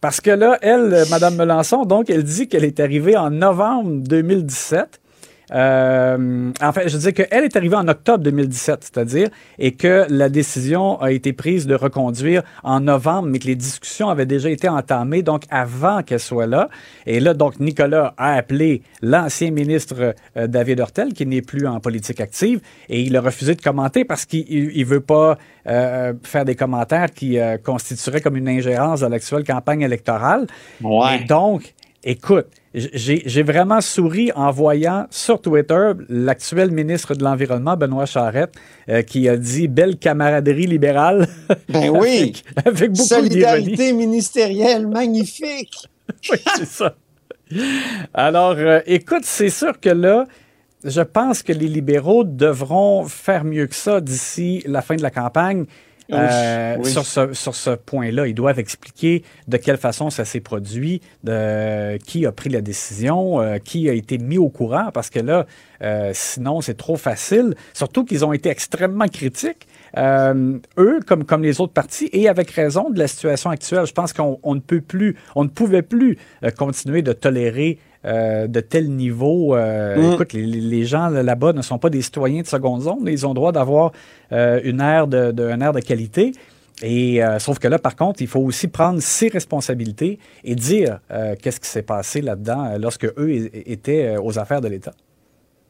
Parce 0.00 0.22
que 0.22 0.30
là, 0.30 0.56
elle, 0.62 1.04
Madame 1.10 1.36
Melançon, 1.36 1.84
donc, 1.84 2.08
elle 2.08 2.24
dit 2.24 2.48
qu'elle 2.48 2.64
est 2.64 2.80
arrivée 2.80 3.16
en 3.16 3.30
novembre 3.30 4.00
2017 4.08 5.01
euh, 5.52 6.50
en 6.60 6.72
fait, 6.72 6.88
je 6.88 6.96
disais 6.96 7.12
qu'elle 7.12 7.44
est 7.44 7.56
arrivée 7.56 7.76
en 7.76 7.88
octobre 7.88 8.24
2017, 8.24 8.78
c'est-à-dire, 8.82 9.28
et 9.58 9.72
que 9.72 10.06
la 10.08 10.28
décision 10.28 11.00
a 11.00 11.12
été 11.12 11.32
prise 11.32 11.66
de 11.66 11.74
reconduire 11.74 12.42
en 12.62 12.80
novembre, 12.80 13.28
mais 13.28 13.38
que 13.38 13.46
les 13.46 13.56
discussions 13.56 14.08
avaient 14.08 14.26
déjà 14.26 14.50
été 14.50 14.68
entamées, 14.68 15.22
donc 15.22 15.42
avant 15.50 16.02
qu'elle 16.02 16.20
soit 16.20 16.46
là. 16.46 16.68
Et 17.06 17.20
là, 17.20 17.34
donc, 17.34 17.60
Nicolas 17.60 18.14
a 18.16 18.34
appelé 18.34 18.82
l'ancien 19.02 19.50
ministre 19.50 20.14
euh, 20.36 20.46
David 20.46 20.80
Hortel, 20.80 21.12
qui 21.12 21.26
n'est 21.26 21.42
plus 21.42 21.66
en 21.66 21.80
politique 21.80 22.20
active, 22.20 22.60
et 22.88 23.02
il 23.02 23.16
a 23.16 23.20
refusé 23.20 23.54
de 23.54 23.60
commenter 23.60 24.04
parce 24.04 24.24
qu'il 24.24 24.72
ne 24.74 24.84
veut 24.84 25.00
pas 25.00 25.38
euh, 25.66 26.12
faire 26.22 26.44
des 26.44 26.56
commentaires 26.56 27.10
qui 27.12 27.38
euh, 27.38 27.56
constitueraient 27.58 28.20
comme 28.20 28.36
une 28.36 28.48
ingérence 28.48 29.00
dans 29.00 29.08
l'actuelle 29.08 29.44
campagne 29.44 29.82
électorale. 29.82 30.46
Ouais. 30.82 31.20
Et 31.20 31.24
donc, 31.24 31.74
écoute, 32.02 32.46
j'ai 32.74 33.42
vraiment 33.42 33.80
souri 33.80 34.32
en 34.34 34.50
voyant 34.50 35.06
sur 35.10 35.40
Twitter 35.40 35.92
l'actuel 36.08 36.70
ministre 36.70 37.14
de 37.14 37.22
l'Environnement, 37.22 37.76
Benoît 37.76 38.06
Charette, 38.06 38.54
euh, 38.88 39.02
qui 39.02 39.28
a 39.28 39.36
dit 39.36 39.68
belle 39.68 39.98
camaraderie 39.98 40.66
libérale. 40.66 41.28
Ben 41.68 41.90
oui. 41.90 42.32
avec, 42.56 42.66
avec, 42.66 42.92
beaucoup 42.92 43.08
Solidarité 43.08 43.92
ministérielle, 43.92 44.86
magnifique. 44.86 45.88
oui, 46.30 46.38
c'est 46.56 46.66
ça. 46.66 46.94
Alors, 48.14 48.56
euh, 48.56 48.80
écoute, 48.86 49.24
c'est 49.24 49.50
sûr 49.50 49.78
que 49.78 49.90
là, 49.90 50.26
je 50.84 51.00
pense 51.00 51.42
que 51.42 51.52
les 51.52 51.68
libéraux 51.68 52.24
devront 52.24 53.04
faire 53.04 53.44
mieux 53.44 53.66
que 53.66 53.74
ça 53.74 54.00
d'ici 54.00 54.62
la 54.66 54.82
fin 54.82 54.96
de 54.96 55.02
la 55.02 55.10
campagne. 55.10 55.66
Euh, 56.12 56.82
sur 56.84 57.06
ce, 57.06 57.32
sur 57.32 57.54
ce 57.54 57.70
point-là, 57.70 58.26
ils 58.26 58.34
doivent 58.34 58.58
expliquer 58.58 59.22
de 59.48 59.56
quelle 59.56 59.78
façon 59.78 60.10
ça 60.10 60.24
s'est 60.24 60.40
produit, 60.40 61.00
de 61.24 61.96
qui 61.98 62.26
a 62.26 62.32
pris 62.32 62.50
la 62.50 62.60
décision, 62.60 63.40
euh, 63.40 63.58
qui 63.58 63.88
a 63.88 63.92
été 63.92 64.18
mis 64.18 64.38
au 64.38 64.48
courant, 64.48 64.90
parce 64.92 65.10
que 65.10 65.20
là, 65.20 65.46
euh, 65.82 66.10
sinon, 66.14 66.60
c'est 66.60 66.76
trop 66.76 66.96
facile. 66.96 67.54
Surtout 67.72 68.04
qu'ils 68.04 68.24
ont 68.24 68.32
été 68.32 68.48
extrêmement 68.48 69.08
critiques, 69.08 69.66
eux, 69.96 71.00
comme, 71.06 71.24
comme 71.24 71.42
les 71.42 71.60
autres 71.60 71.72
partis, 71.72 72.08
et 72.12 72.28
avec 72.28 72.50
raison 72.50 72.90
de 72.90 72.98
la 72.98 73.08
situation 73.08 73.50
actuelle. 73.50 73.86
Je 73.86 73.92
pense 73.92 74.12
qu'on 74.12 74.54
ne 74.54 74.60
peut 74.60 74.80
plus, 74.80 75.16
on 75.34 75.44
ne 75.44 75.48
pouvait 75.48 75.82
plus 75.82 76.18
continuer 76.56 77.02
de 77.02 77.12
tolérer 77.12 77.78
euh, 78.04 78.48
de 78.48 78.58
tel 78.58 78.90
niveau. 78.90 79.54
Euh, 79.54 79.96
mm. 79.96 80.14
Écoute, 80.14 80.32
les, 80.32 80.84
gens 80.84 81.08
là-bas 81.08 81.52
ne 81.52 81.62
sont 81.62 81.78
pas 81.78 81.88
des 81.88 82.02
citoyens 82.02 82.42
de 82.42 82.48
seconde 82.48 82.82
zone. 82.82 83.06
Ils 83.06 83.24
ont 83.28 83.32
droit 83.32 83.52
d'avoir 83.52 83.92
euh, 84.32 84.60
une 84.64 84.80
aire 84.80 85.06
de, 85.06 85.30
de, 85.30 85.44
un 85.46 85.60
air 85.60 85.72
de 85.72 85.78
qualité. 85.78 86.32
Et 86.82 87.20
sauf 87.38 87.60
que 87.60 87.68
là, 87.68 87.78
par 87.78 87.94
contre, 87.94 88.22
il 88.22 88.26
faut 88.26 88.40
aussi 88.40 88.66
prendre 88.66 89.00
ses 89.00 89.28
responsabilités 89.28 90.18
et 90.42 90.56
dire 90.56 90.98
qu'est-ce 91.40 91.60
qui 91.60 91.68
s'est 91.68 91.82
passé 91.82 92.22
là-dedans 92.22 92.76
lorsque 92.76 93.04
eux 93.04 93.50
étaient 93.54 94.16
aux 94.16 94.36
affaires 94.40 94.60
de 94.60 94.66
l'État. 94.66 94.90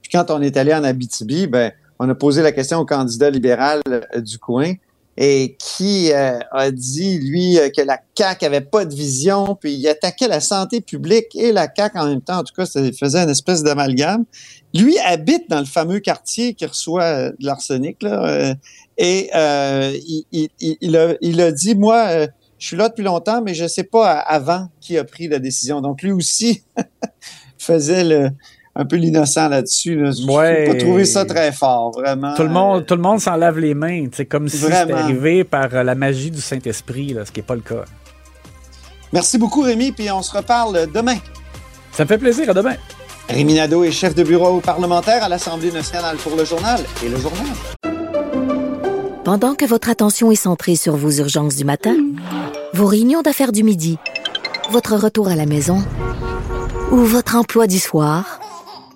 Puis 0.00 0.10
quand 0.10 0.30
on 0.30 0.40
est 0.40 0.56
allé 0.56 0.72
en 0.72 0.84
Abitibi, 0.84 1.48
ben, 1.48 1.70
on 2.02 2.08
a 2.08 2.14
posé 2.16 2.42
la 2.42 2.50
question 2.50 2.78
au 2.78 2.84
candidat 2.84 3.30
libéral 3.30 3.80
du 4.16 4.36
coin 4.38 4.74
et 5.16 5.56
qui 5.58 6.10
euh, 6.12 6.40
a 6.50 6.70
dit, 6.72 7.18
lui, 7.18 7.58
euh, 7.58 7.68
que 7.68 7.82
la 7.82 8.00
CAQ 8.16 8.44
avait 8.44 8.60
pas 8.62 8.84
de 8.84 8.94
vision, 8.94 9.56
puis 9.60 9.74
il 9.74 9.86
attaquait 9.86 10.26
la 10.26 10.40
santé 10.40 10.80
publique 10.80 11.36
et 11.36 11.52
la 11.52 11.68
CAQ 11.72 11.98
en 11.98 12.06
même 12.08 12.22
temps. 12.22 12.38
En 12.38 12.42
tout 12.42 12.54
cas, 12.54 12.66
ça 12.66 12.80
faisait 12.98 13.18
une 13.18 13.30
espèce 13.30 13.62
d'amalgame. 13.62 14.24
Lui 14.74 14.98
habite 14.98 15.48
dans 15.48 15.60
le 15.60 15.66
fameux 15.66 16.00
quartier 16.00 16.54
qui 16.54 16.66
reçoit 16.66 17.02
euh, 17.04 17.30
de 17.38 17.46
l'arsenic, 17.46 18.02
là, 18.02 18.56
et 18.98 19.30
il, 20.32 21.40
a, 21.40 21.52
dit, 21.52 21.74
moi, 21.74 22.26
je 22.58 22.66
suis 22.66 22.76
là 22.76 22.88
depuis 22.88 23.04
longtemps, 23.04 23.42
mais 23.42 23.54
je 23.54 23.66
sais 23.68 23.84
pas 23.84 24.12
avant 24.12 24.68
qui 24.80 24.98
a 24.98 25.04
pris 25.04 25.28
la 25.28 25.38
décision. 25.38 25.80
Donc, 25.80 26.02
lui 26.02 26.12
aussi 26.12 26.62
faisait 27.58 28.04
le 28.04 28.30
un 28.74 28.84
peu 28.84 28.96
l'innocent 28.96 29.48
là-dessus. 29.48 29.96
Là. 29.96 30.10
Ouais. 30.28 30.66
pas 30.66 30.74
trouvé 30.74 31.04
ça 31.04 31.24
très 31.24 31.52
fort, 31.52 31.92
vraiment. 31.92 32.34
Tout 32.34 32.42
le 32.42 32.48
monde, 32.48 32.86
tout 32.86 32.94
le 32.94 33.02
monde 33.02 33.20
s'en 33.20 33.36
lave 33.36 33.58
les 33.58 33.74
mains, 33.74 34.06
c'est 34.12 34.26
comme 34.26 34.48
si 34.48 34.58
c'était 34.58 34.92
arrivé 34.92 35.44
par 35.44 35.74
euh, 35.74 35.82
la 35.82 35.94
magie 35.94 36.30
du 36.30 36.40
Saint-Esprit, 36.40 37.16
ce 37.24 37.30
qui 37.30 37.40
n'est 37.40 37.46
pas 37.46 37.54
le 37.54 37.60
cas. 37.60 37.84
Merci 39.12 39.36
beaucoup, 39.36 39.60
Rémi, 39.60 39.92
puis 39.92 40.10
on 40.10 40.22
se 40.22 40.34
reparle 40.34 40.90
demain. 40.92 41.18
Ça 41.92 42.04
me 42.04 42.08
fait 42.08 42.18
plaisir, 42.18 42.48
à 42.48 42.54
demain. 42.54 42.76
Rémi 43.28 43.54
Nadeau 43.54 43.84
est 43.84 43.90
chef 43.90 44.14
de 44.14 44.22
bureau 44.22 44.60
parlementaire 44.60 45.22
à 45.22 45.28
l'Assemblée 45.28 45.70
nationale 45.70 46.16
pour 46.16 46.34
le 46.36 46.44
journal 46.44 46.80
et 47.04 47.08
le 47.08 47.18
journal. 47.18 47.46
Pendant 49.24 49.54
que 49.54 49.64
votre 49.64 49.88
attention 49.88 50.30
est 50.32 50.36
centrée 50.36 50.76
sur 50.76 50.96
vos 50.96 51.10
urgences 51.10 51.56
du 51.56 51.64
matin, 51.64 51.96
vos 52.74 52.86
réunions 52.86 53.22
d'affaires 53.22 53.52
du 53.52 53.62
midi, 53.62 53.98
votre 54.70 54.96
retour 54.96 55.28
à 55.28 55.36
la 55.36 55.46
maison 55.46 55.78
ou 56.90 56.96
votre 56.96 57.36
emploi 57.36 57.66
du 57.66 57.78
soir, 57.78 58.40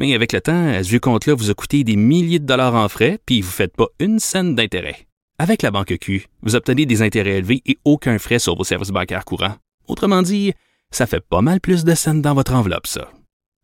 Mais 0.00 0.14
avec 0.14 0.32
le 0.32 0.40
temps, 0.40 0.82
ce 0.82 0.88
vieux 0.88 0.98
compte-là 0.98 1.34
vous 1.34 1.50
a 1.50 1.54
coûté 1.54 1.84
des 1.84 1.94
milliers 1.94 2.38
de 2.38 2.46
dollars 2.46 2.74
en 2.74 2.88
frais, 2.88 3.18
puis 3.26 3.42
vous 3.42 3.48
ne 3.48 3.52
faites 3.52 3.76
pas 3.76 3.88
une 3.98 4.18
scène 4.18 4.54
d'intérêt. 4.54 5.06
Avec 5.38 5.60
la 5.60 5.70
banque 5.70 5.94
Q, 6.00 6.26
vous 6.40 6.56
obtenez 6.56 6.86
des 6.86 7.02
intérêts 7.02 7.36
élevés 7.36 7.60
et 7.66 7.76
aucun 7.84 8.18
frais 8.18 8.38
sur 8.38 8.56
vos 8.56 8.64
services 8.64 8.92
bancaires 8.92 9.26
courants. 9.26 9.56
Autrement 9.88 10.22
dit, 10.22 10.54
ça 10.90 11.06
fait 11.06 11.20
pas 11.20 11.42
mal 11.42 11.60
plus 11.60 11.84
de 11.84 11.94
scènes 11.94 12.22
dans 12.22 12.32
votre 12.32 12.54
enveloppe, 12.54 12.86
ça. 12.86 13.10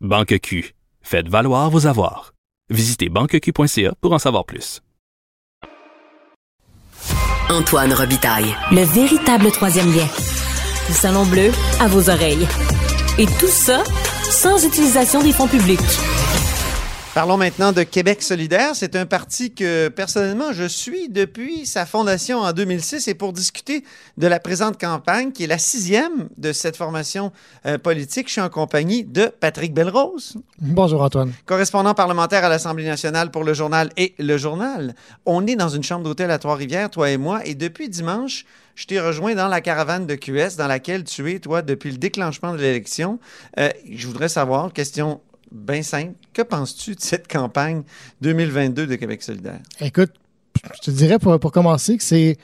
Banque 0.02 0.38
Q, 0.42 0.74
faites 1.00 1.28
valoir 1.28 1.70
vos 1.70 1.86
avoirs. 1.86 2.34
Visitez 2.68 3.08
banqueq.ca 3.08 3.94
pour 4.02 4.12
en 4.12 4.18
savoir 4.18 4.44
plus. 4.44 4.82
Antoine 7.48 7.94
Robitaille, 7.94 8.54
le 8.72 8.82
véritable 8.82 9.50
troisième 9.52 9.90
lien. 9.90 10.08
Le 10.88 10.94
salon 10.94 11.24
bleu 11.24 11.50
à 11.80 11.88
vos 11.88 12.10
oreilles. 12.10 12.46
Et 13.18 13.24
tout 13.24 13.46
ça 13.46 13.82
sans 14.30 14.64
utilisation 14.64 15.22
des 15.22 15.32
fonds 15.32 15.46
publics. 15.46 15.80
Parlons 17.14 17.38
maintenant 17.38 17.72
de 17.72 17.82
Québec 17.82 18.22
solidaire. 18.22 18.72
C'est 18.74 18.94
un 18.94 19.06
parti 19.06 19.54
que 19.54 19.88
personnellement 19.88 20.52
je 20.52 20.64
suis 20.64 21.08
depuis 21.08 21.64
sa 21.64 21.86
fondation 21.86 22.40
en 22.40 22.52
2006 22.52 23.08
et 23.08 23.14
pour 23.14 23.32
discuter 23.32 23.84
de 24.18 24.26
la 24.26 24.38
présente 24.38 24.78
campagne, 24.78 25.32
qui 25.32 25.44
est 25.44 25.46
la 25.46 25.56
sixième 25.56 26.28
de 26.36 26.52
cette 26.52 26.76
formation 26.76 27.32
euh, 27.64 27.78
politique, 27.78 28.26
je 28.26 28.32
suis 28.32 28.40
en 28.42 28.50
compagnie 28.50 29.04
de 29.04 29.26
Patrick 29.40 29.72
Belrose. 29.72 30.36
Bonjour 30.58 31.00
Antoine. 31.00 31.32
Correspondant 31.46 31.94
parlementaire 31.94 32.44
à 32.44 32.50
l'Assemblée 32.50 32.84
nationale 32.84 33.30
pour 33.30 33.44
le 33.44 33.54
journal 33.54 33.88
et 33.96 34.14
le 34.18 34.36
journal. 34.36 34.94
On 35.24 35.46
est 35.46 35.56
dans 35.56 35.70
une 35.70 35.82
chambre 35.82 36.04
d'hôtel 36.04 36.30
à 36.30 36.38
Trois-Rivières, 36.38 36.90
toi 36.90 37.10
et 37.10 37.16
moi, 37.16 37.40
et 37.46 37.54
depuis 37.54 37.88
dimanche, 37.88 38.44
je 38.76 38.86
t'ai 38.86 39.00
rejoint 39.00 39.34
dans 39.34 39.48
la 39.48 39.60
caravane 39.60 40.06
de 40.06 40.14
QS 40.14 40.56
dans 40.56 40.68
laquelle 40.68 41.02
tu 41.02 41.32
es, 41.32 41.40
toi, 41.40 41.62
depuis 41.62 41.90
le 41.90 41.96
déclenchement 41.96 42.52
de 42.52 42.58
l'élection. 42.58 43.18
Euh, 43.58 43.70
je 43.90 44.06
voudrais 44.06 44.28
savoir, 44.28 44.72
question 44.72 45.20
bien 45.50 45.82
simple. 45.82 46.12
Que 46.34 46.42
penses-tu 46.42 46.94
de 46.94 47.00
cette 47.00 47.26
campagne 47.26 47.82
2022 48.20 48.86
de 48.86 48.94
Québec 48.96 49.22
solidaire? 49.22 49.60
Écoute, 49.80 50.12
je 50.74 50.80
te 50.80 50.90
dirais 50.90 51.18
pour, 51.18 51.40
pour 51.40 51.52
commencer 51.52 51.96
que 51.96 52.04
c'est. 52.04 52.36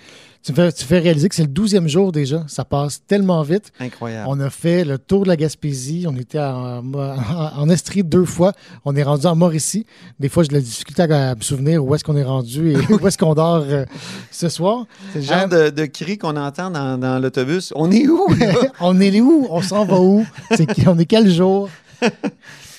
Tu 0.44 0.50
me 0.50 0.56
fais, 0.56 0.72
tu 0.72 0.84
fais 0.84 0.98
réaliser 0.98 1.28
que 1.28 1.34
c'est 1.36 1.42
le 1.42 1.48
douzième 1.48 1.86
jour 1.86 2.10
déjà. 2.10 2.42
Ça 2.48 2.64
passe 2.64 3.00
tellement 3.06 3.42
vite. 3.42 3.72
Incroyable. 3.78 4.26
On 4.28 4.40
a 4.40 4.50
fait 4.50 4.84
le 4.84 4.98
tour 4.98 5.22
de 5.22 5.28
la 5.28 5.36
Gaspésie. 5.36 6.04
On 6.08 6.16
était 6.16 6.40
en, 6.40 6.82
en, 6.94 7.14
en 7.56 7.68
Estrie 7.68 8.02
deux 8.02 8.24
fois. 8.24 8.52
On 8.84 8.96
est 8.96 9.04
rendu 9.04 9.26
en 9.26 9.36
Mauricie. 9.36 9.86
Des 10.18 10.28
fois, 10.28 10.42
j'ai 10.42 10.48
de 10.48 10.54
la 10.54 10.60
difficulté 10.60 11.02
à 11.02 11.34
me 11.36 11.40
souvenir 11.42 11.84
où 11.84 11.94
est-ce 11.94 12.02
qu'on 12.02 12.16
est 12.16 12.24
rendu 12.24 12.72
et 12.72 12.76
où 12.92 13.06
est-ce 13.06 13.18
qu'on 13.18 13.34
dort 13.34 13.64
euh, 13.68 13.84
ce 14.32 14.48
soir. 14.48 14.86
C'est 15.12 15.20
le 15.20 15.24
genre 15.24 15.46
Euh, 15.52 15.70
de, 15.70 15.76
de 15.82 15.86
cri 15.86 16.18
qu'on 16.18 16.36
entend 16.36 16.70
dans, 16.70 16.98
dans 16.98 17.20
l'autobus. 17.22 17.72
On 17.76 17.92
est 17.92 18.08
où? 18.08 18.26
on 18.80 19.00
est 19.00 19.20
où? 19.20 19.46
On 19.48 19.62
s'en 19.62 19.84
va 19.84 20.00
où? 20.00 20.26
C'est 20.56 20.66
on 20.88 20.98
est 20.98 21.06
quel 21.06 21.30
jour? 21.30 21.68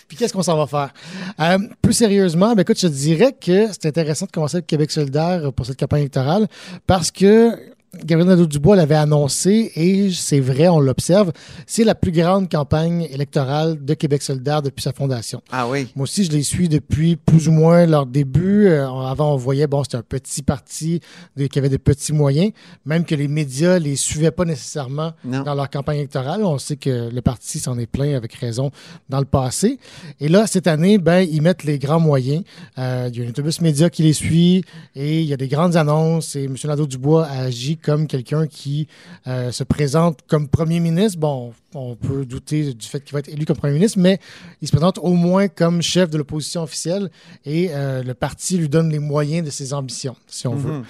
Puis 0.08 0.18
qu'est-ce 0.18 0.34
qu'on 0.34 0.44
s'en 0.44 0.58
va 0.58 0.68
faire? 0.68 0.94
Euh, 1.40 1.58
plus 1.82 1.94
sérieusement, 1.94 2.54
ben 2.54 2.62
écoute, 2.62 2.80
je 2.80 2.88
dirais 2.88 3.34
que 3.34 3.68
c'est 3.68 3.86
intéressant 3.86 4.26
de 4.26 4.32
commencer 4.32 4.58
avec 4.58 4.68
Québec 4.68 4.92
solidaire 4.92 5.52
pour 5.54 5.66
cette 5.66 5.80
campagne 5.80 6.02
électorale 6.02 6.48
parce 6.88 7.12
que 7.12 7.73
Gabriel 8.04 8.30
Nadeau-Dubois 8.30 8.76
l'avait 8.76 8.96
annoncé 8.96 9.72
et 9.76 10.12
c'est 10.12 10.40
vrai, 10.40 10.68
on 10.68 10.80
l'observe, 10.80 11.32
c'est 11.68 11.84
la 11.84 11.94
plus 11.94 12.12
grande 12.12 12.50
campagne 12.52 13.04
électorale 13.12 13.86
de 13.86 13.94
Québec 13.94 14.24
solidaire 14.24 14.64
depuis 14.64 14.82
sa 14.82 14.94
fondation. 14.94 15.42
Ah 15.52 15.70
oui. 15.70 15.88
Moi 15.96 16.04
aussi, 16.04 16.24
je 16.24 16.32
les 16.32 16.42
suis 16.42 16.68
depuis 16.68 17.16
plus 17.18 17.48
ou 17.48 17.52
moins 17.52 17.86
leur 17.86 18.08
début. 18.08 18.66
Euh, 18.68 18.88
avant, 18.90 19.34
on 19.34 19.38
voyait, 19.38 19.68
bon, 19.68 19.84
c'était 19.84 19.98
un 19.98 20.02
petit 20.02 20.42
parti 20.42 21.02
de- 21.38 21.46
qui 21.46 21.60
avait 21.60 21.70
des 21.70 21.78
petits 21.78 22.14
moyens, 22.14 22.52
même 22.84 23.06
que 23.06 23.14
les 23.14 23.28
médias 23.28 23.78
les 23.78 23.96
suivaient 23.96 24.32
pas 24.32 24.46
nécessairement 24.46 25.12
Non. 25.24 25.44
dans 25.44 25.54
leur 25.54 25.70
campagne 25.70 25.98
électorale. 26.00 26.44
On 26.44 26.58
sait 26.58 26.78
que 26.78 27.10
le 27.14 27.22
parti 27.22 27.60
s'en 27.60 27.78
est 27.78 27.86
plein 27.86 28.16
avec 28.18 28.34
raison 28.34 28.72
dans 29.08 29.20
le 29.20 29.26
passé. 29.26 29.78
Et 30.20 30.30
là, 30.30 30.48
cette 30.48 30.66
année, 30.68 30.98
ben, 30.98 31.20
ils 31.20 31.44
mettent 31.44 31.64
les 31.64 31.78
grands 31.78 32.00
moyens. 32.00 32.44
Euh, 32.80 33.10
il 33.14 33.20
y 33.20 33.24
a 33.24 33.26
un 33.28 33.30
autobus 33.30 33.62
média 33.62 33.90
qui 33.92 34.02
les 34.02 34.14
suit 34.14 34.64
et 34.96 35.22
il 35.22 35.28
y 35.28 35.34
a 35.34 35.38
des 35.38 35.48
grandes 35.48 35.76
annonces 35.76 36.36
et 36.36 36.46
M. 36.46 36.56
Nadeau-Dubois 36.64 37.28
agit 37.28 37.78
comme 37.84 38.08
quelqu'un 38.08 38.48
qui 38.48 38.88
euh, 39.28 39.52
se 39.52 39.64
présente 39.64 40.22
comme 40.28 40.48
premier 40.48 40.80
ministre. 40.80 41.20
Bon, 41.20 41.54
on 41.76 41.96
peut 41.96 42.26
douter 42.26 42.74
du 42.74 42.88
fait 42.88 43.02
qu'il 43.02 43.14
va 43.14 43.20
être 43.20 43.30
élu 43.30 43.46
comme 43.46 43.58
premier 43.58 43.74
ministre, 43.74 44.00
mais 44.00 44.20
il 44.62 44.68
se 44.68 44.72
présente 44.72 44.98
au 45.00 45.14
moins 45.14 45.48
comme 45.48 45.82
chef 45.82 46.10
de 46.10 46.18
l'opposition 46.18 46.64
officielle 46.64 47.12
et 47.46 47.70
euh, 47.72 48.02
le 48.02 48.14
parti 48.14 48.58
lui 48.58 48.70
donne 48.70 48.90
les 48.90 49.00
moyens 49.00 49.46
de 49.46 49.52
ses 49.52 49.74
ambitions, 49.74 50.16
si 50.28 50.48
on 50.48 50.56
veut. 50.56 50.72
Mhm. 50.72 50.84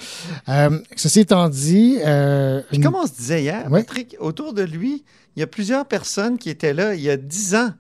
Euh, 0.50 0.80
ceci 0.96 1.22
étant 1.22 1.50
dit, 1.50 1.98
Puis 1.98 2.78
une- 2.78 2.84
comme 2.84 2.96
on 2.96 3.08
se 3.08 3.14
disait 3.14 3.42
hier, 3.44 3.70
Ouais. 3.72 3.82
Patrick, 3.84 4.16
autour 4.20 4.54
de 4.54 4.62
lui, 4.64 5.04
il 5.36 5.40
y 5.40 5.44
a 5.44 5.48
plusieurs 5.48 5.86
personnes 5.88 6.38
qui 6.38 6.50
étaient 6.50 6.74
là 6.74 6.94
il 6.96 7.02
y 7.02 7.10
a 7.10 7.18
dix 7.18 7.56
ans 7.56 7.72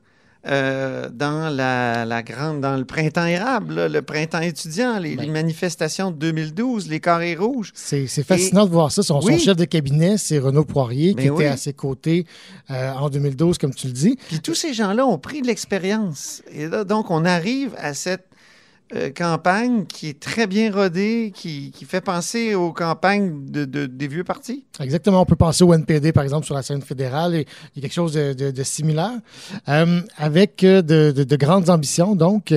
euh, 0.45 1.09
dans 1.09 1.49
la, 1.49 2.03
la 2.05 2.21
grande, 2.21 2.59
dans 2.59 2.75
le 2.75 2.83
printemps 2.83 3.25
érable, 3.25 3.75
là, 3.75 3.87
le 3.87 4.01
printemps 4.01 4.41
étudiant, 4.41 4.99
les, 4.99 5.15
Ben. 5.15 5.25
les 5.25 5.31
manifestations 5.31 6.11
de 6.11 6.17
2012, 6.17 6.89
les 6.89 6.99
carrés 6.99 7.35
rouges. 7.35 7.71
C'est 7.73 8.07
c'est 8.07 8.23
fascinant 8.23 8.65
de 8.65 8.71
voir 8.71 8.91
ça. 8.91 9.03
Son, 9.03 9.21
son 9.21 9.37
chef 9.37 9.55
de 9.55 9.65
cabinet, 9.65 10.17
c'est 10.17 10.39
Renaud 10.39 10.65
Poirier, 10.65 11.09
qui 11.11 11.15
Ben 11.15 11.25
était 11.25 11.33
oui. 11.33 11.45
à 11.45 11.55
ses 11.57 11.73
côtés 11.73 12.25
euh, 12.71 12.91
en 12.91 13.09
2012, 13.09 13.57
comme 13.57 13.73
tu 13.73 13.87
le 13.87 13.93
dis. 13.93 14.17
Puis 14.27 14.39
tous 14.41 14.55
ces 14.55 14.73
gens-là 14.73 15.05
ont 15.05 15.17
pris 15.17 15.41
de 15.41 15.47
l'expérience. 15.47 16.41
Et 16.51 16.67
là, 16.67 16.83
donc, 16.83 17.09
on 17.09 17.23
arrive 17.23 17.71
à 17.77 17.93
cette 17.93 18.25
euh, 18.95 19.09
campagne 19.11 19.85
qui 19.85 20.09
est 20.09 20.19
très 20.19 20.45
bien 20.45 20.71
rodée, 20.71 21.31
qui, 21.35 21.71
qui 21.71 21.85
fait 21.85 22.01
penser 22.01 22.53
aux 22.55 22.71
campagnes 22.73 23.45
de, 23.49 23.65
de- 23.65 23.85
des 23.85 24.07
vieux 24.07 24.23
partis? 24.23 24.65
Exactement. 24.79 25.21
On 25.21 25.25
peut 25.25 25.35
penser 25.35 25.63
au 25.63 25.73
NPD, 25.73 26.11
par 26.11 26.23
exemple, 26.23 26.45
sur 26.45 26.53
la 26.55 26.61
scène 26.61 26.81
fédérale. 26.81 27.33
Et 27.35 27.45
il 27.75 27.77
y 27.77 27.79
a 27.79 27.81
quelque 27.83 27.93
chose 27.93 28.13
de, 28.13 28.51
de- 28.51 28.63
similaire, 28.63 29.11
euh, 29.69 30.01
avec 30.17 30.63
euh, 30.63 30.81
de, 30.81 31.11
de- 31.15 31.23
de 31.23 31.35
grandes 31.35 31.69
ambitions, 31.69 32.15
donc. 32.15 32.53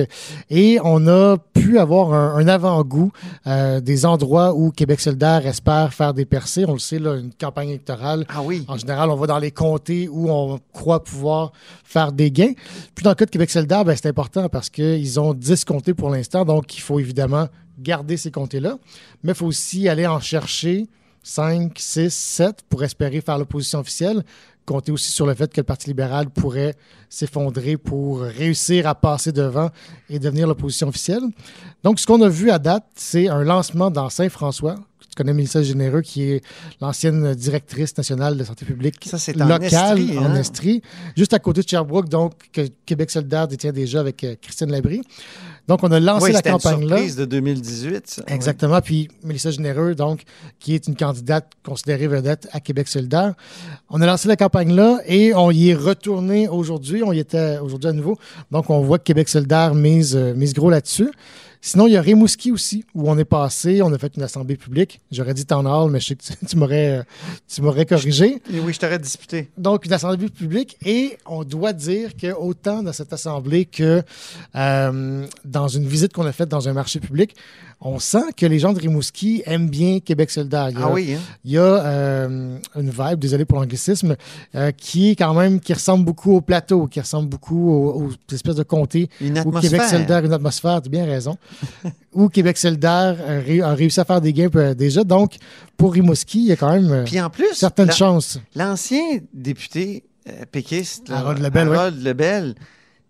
Et 0.49 0.79
on 0.83 1.07
a 1.07 1.37
pu 1.53 1.79
avoir 1.79 2.13
un, 2.13 2.35
un 2.35 2.47
avant-goût 2.47 3.11
euh, 3.47 3.79
des 3.79 4.05
endroits 4.05 4.53
où 4.53 4.71
Québec 4.71 4.99
solidaire 4.99 5.45
espère 5.47 5.93
faire 5.93 6.13
des 6.13 6.25
percées. 6.25 6.65
On 6.67 6.73
le 6.73 6.79
sait, 6.79 6.99
là, 6.99 7.15
une 7.15 7.31
campagne 7.33 7.69
électorale, 7.69 8.25
Ah 8.29 8.41
oui. 8.43 8.63
En 8.67 8.77
général, 8.77 9.09
on 9.09 9.15
va 9.15 9.27
dans 9.27 9.39
les 9.39 9.51
comtés 9.51 10.07
où 10.11 10.29
on 10.29 10.59
croit 10.73 11.03
pouvoir 11.03 11.51
faire 11.83 12.11
des 12.11 12.29
gains. 12.31 12.53
Puis 12.95 13.03
dans 13.03 13.11
le 13.11 13.15
cas 13.15 13.25
de 13.25 13.31
Québec 13.31 13.49
solidaire, 13.49 13.85
ben, 13.85 13.95
c'est 13.95 14.07
important 14.09 14.49
parce 14.49 14.69
qu'ils 14.69 15.19
ont 15.19 15.33
10 15.33 15.65
comtés 15.65 15.93
pour 15.93 16.09
l'instant, 16.09 16.16
donc 16.45 16.77
il 16.77 16.81
faut 16.81 16.99
évidemment 16.99 17.47
garder 17.79 18.17
ces 18.17 18.31
comtés-là. 18.31 18.77
Mais 19.23 19.31
il 19.31 19.35
faut 19.35 19.45
aussi 19.45 19.87
aller 19.87 20.07
en 20.07 20.19
chercher 20.19 20.87
5, 21.23 21.73
6, 21.77 22.13
7 22.13 22.63
pour 22.69 22.83
espérer 22.83 23.21
faire 23.21 23.37
l'opposition 23.37 23.79
officielle. 23.79 24.23
Compter 24.65 24.91
aussi 24.91 25.11
sur 25.11 25.25
le 25.25 25.33
fait 25.33 25.51
que 25.51 25.61
le 25.61 25.65
Parti 25.65 25.87
libéral 25.87 26.29
pourrait 26.29 26.75
s'effondrer 27.09 27.77
pour 27.77 28.19
réussir 28.19 28.85
à 28.85 28.95
passer 28.95 29.31
devant 29.31 29.69
et 30.09 30.19
devenir 30.19 30.45
l'opposition 30.45 30.89
officielle. 30.89 31.23
Donc, 31.83 32.01
ce 32.01 32.05
qu'on 32.05 32.21
a 32.21 32.27
vu 32.27 32.49
à 32.49 32.59
date, 32.59 32.83
c'est 32.95 33.29
un 33.29 33.45
lancement 33.45 33.89
dans 33.89 34.09
Saint-François. 34.09 34.75
Tu 34.99 35.15
connais 35.15 35.33
Mélissa 35.33 35.63
Généreux, 35.63 36.01
qui 36.01 36.23
est 36.23 36.43
l'ancienne 36.81 37.33
directrice 37.33 37.95
nationale 37.97 38.37
de 38.37 38.43
santé 38.43 38.65
publique 38.65 38.95
Ça, 39.05 39.17
c'est 39.17 39.41
en 39.41 39.47
locale 39.47 40.01
en 40.17 40.25
hein? 40.25 40.35
Estrie, 40.35 40.81
juste 41.15 41.33
à 41.33 41.39
côté 41.39 41.61
de 41.61 41.67
Sherbrooke, 41.67 42.09
donc 42.09 42.33
que 42.51 42.67
Québec 42.85 43.09
solidaire 43.09 43.47
détient 43.47 43.71
déjà 43.71 44.01
avec 44.01 44.21
euh, 44.25 44.35
Christine 44.41 44.69
Labrie. 44.69 45.01
Donc, 45.67 45.83
on 45.83 45.91
a 45.91 45.99
lancé 45.99 46.27
Oui, 46.27 46.31
la 46.31 46.41
campagne-là. 46.41 46.95
surprise 46.95 47.15
de 47.17 47.25
2018. 47.25 48.07
ça. 48.07 48.23
Exactement. 48.27 48.79
Puis 48.81 49.09
Mélissa 49.23 49.51
Généreux, 49.51 49.95
donc, 49.95 50.23
qui 50.59 50.73
est 50.73 50.87
une 50.87 50.95
candidate 50.95 51.51
considérée 51.65 52.07
vedette 52.07 52.47
à 52.53 52.59
Québec 52.59 52.87
solidaire. 52.87 53.33
On 53.89 54.01
a 54.01 54.05
lancé 54.05 54.27
la 54.29 54.37
campagne-là 54.37 54.99
et 55.05 55.33
on 55.35 55.51
y 55.51 55.69
est 55.69 55.75
retourné 55.75 56.47
aujourd'hui. 56.47 57.03
On 57.03 57.11
y 57.11 57.19
était 57.19 57.57
aujourd'hui 57.59 57.89
à 57.89 57.93
nouveau. 57.93 58.17
Donc, 58.51 58.69
on 58.69 58.79
voit 58.81 58.97
que 58.97 59.03
Québec 59.03 59.27
solidaire 59.27 59.73
mise, 59.75 60.15
euh, 60.15 60.33
mise 60.33 60.53
gros 60.53 60.69
là-dessus. 60.69 61.11
Sinon, 61.61 61.87
il 61.87 61.93
y 61.93 61.97
a 61.97 62.01
Rimouski 62.01 62.51
aussi, 62.51 62.85
où 62.93 63.09
on 63.09 63.17
est 63.17 63.25
passé, 63.25 63.81
on 63.81 63.91
a 63.93 63.97
fait 63.97 64.15
une 64.15 64.23
assemblée 64.23 64.55
publique. 64.57 65.01
J'aurais 65.11 65.33
dit 65.33 65.45
town 65.45 65.65
hall, 65.67 65.91
mais 65.91 65.99
je 65.99 66.07
sais 66.07 66.15
que 66.15 66.23
tu, 66.23 66.33
tu 66.47 66.55
m'aurais, 66.57 66.99
euh, 66.99 67.03
tu 67.47 67.61
m'aurais 67.61 67.85
corrigé. 67.85 68.41
Oui, 68.51 68.73
je 68.73 68.79
t'aurais 68.79 68.99
disputé. 68.99 69.49
Donc, 69.57 69.85
une 69.85 69.93
assemblée 69.93 70.29
publique. 70.29 70.77
Et 70.85 71.17
on 71.25 71.43
doit 71.43 71.73
dire 71.73 72.15
que 72.15 72.33
autant 72.33 72.83
dans 72.83 72.93
cette 72.93 73.11
assemblée 73.13 73.65
que 73.65 74.01
euh, 74.55 75.25
dans 75.45 75.67
une 75.67 75.87
visite 75.87 76.13
qu'on 76.13 76.25
a 76.25 76.31
faite 76.31 76.49
dans 76.49 76.67
un 76.69 76.73
marché 76.73 76.99
public, 76.99 77.35
on 77.79 77.99
sent 77.99 78.31
que 78.35 78.45
les 78.47 78.57
gens 78.57 78.73
de 78.73 78.79
Rimouski 78.79 79.43
aiment 79.45 79.69
bien 79.69 79.99
Québec 79.99 80.31
solidaire. 80.31 80.69
Il 80.71 80.79
y 80.79 80.81
a, 80.81 80.85
Ah 80.85 80.91
oui, 80.91 81.13
hein? 81.13 81.19
il 81.45 81.51
y 81.51 81.57
a 81.59 81.61
euh, 81.61 82.57
une 82.75 82.89
vibe, 82.89 83.19
désolé 83.19 83.45
pour 83.45 83.59
l'anglicisme, 83.59 84.15
euh, 84.55 84.71
qui 84.71 85.11
est 85.11 85.15
quand 85.15 85.35
même, 85.35 85.59
qui 85.59 85.73
ressemble 85.73 86.03
beaucoup 86.03 86.33
au 86.33 86.41
plateau, 86.41 86.87
qui 86.87 86.99
ressemble 86.99 87.29
beaucoup 87.29 87.69
aux, 87.71 88.05
aux 88.07 88.33
espèces 88.33 88.55
de 88.55 88.63
comtés 88.63 89.09
Une 89.21 89.37
où 89.39 89.51
Québec 89.51 89.65
atmosphère. 89.65 89.89
solidaire, 89.89 90.25
une 90.25 90.33
atmosphère, 90.33 90.81
tu 90.81 90.87
as 90.87 90.89
bien 90.89 91.05
raison, 91.05 91.37
où 92.13 92.29
Québec 92.29 92.57
solidaire 92.57 93.17
a, 93.27 93.39
ré- 93.39 93.61
a 93.61 93.73
réussi 93.73 93.99
à 93.99 94.05
faire 94.05 94.21
des 94.21 94.33
gains 94.33 94.49
euh, 94.55 94.73
déjà. 94.73 95.03
Donc, 95.03 95.35
pour 95.77 95.93
Rimouski, 95.93 96.39
il 96.39 96.45
y 96.47 96.51
a 96.51 96.55
quand 96.55 96.71
même 96.73 96.91
euh, 96.91 97.03
Puis 97.03 97.19
en 97.21 97.29
plus, 97.29 97.53
certaines 97.53 97.91
chances. 97.91 98.39
l'ancien 98.55 99.19
député 99.33 100.03
euh, 100.29 100.43
péquiste, 100.51 101.09
là, 101.09 101.17
Harold 101.19 101.39
Lebel, 101.41 101.69
oui. 101.69 101.75
Harold 101.75 102.03
Lebel, 102.03 102.55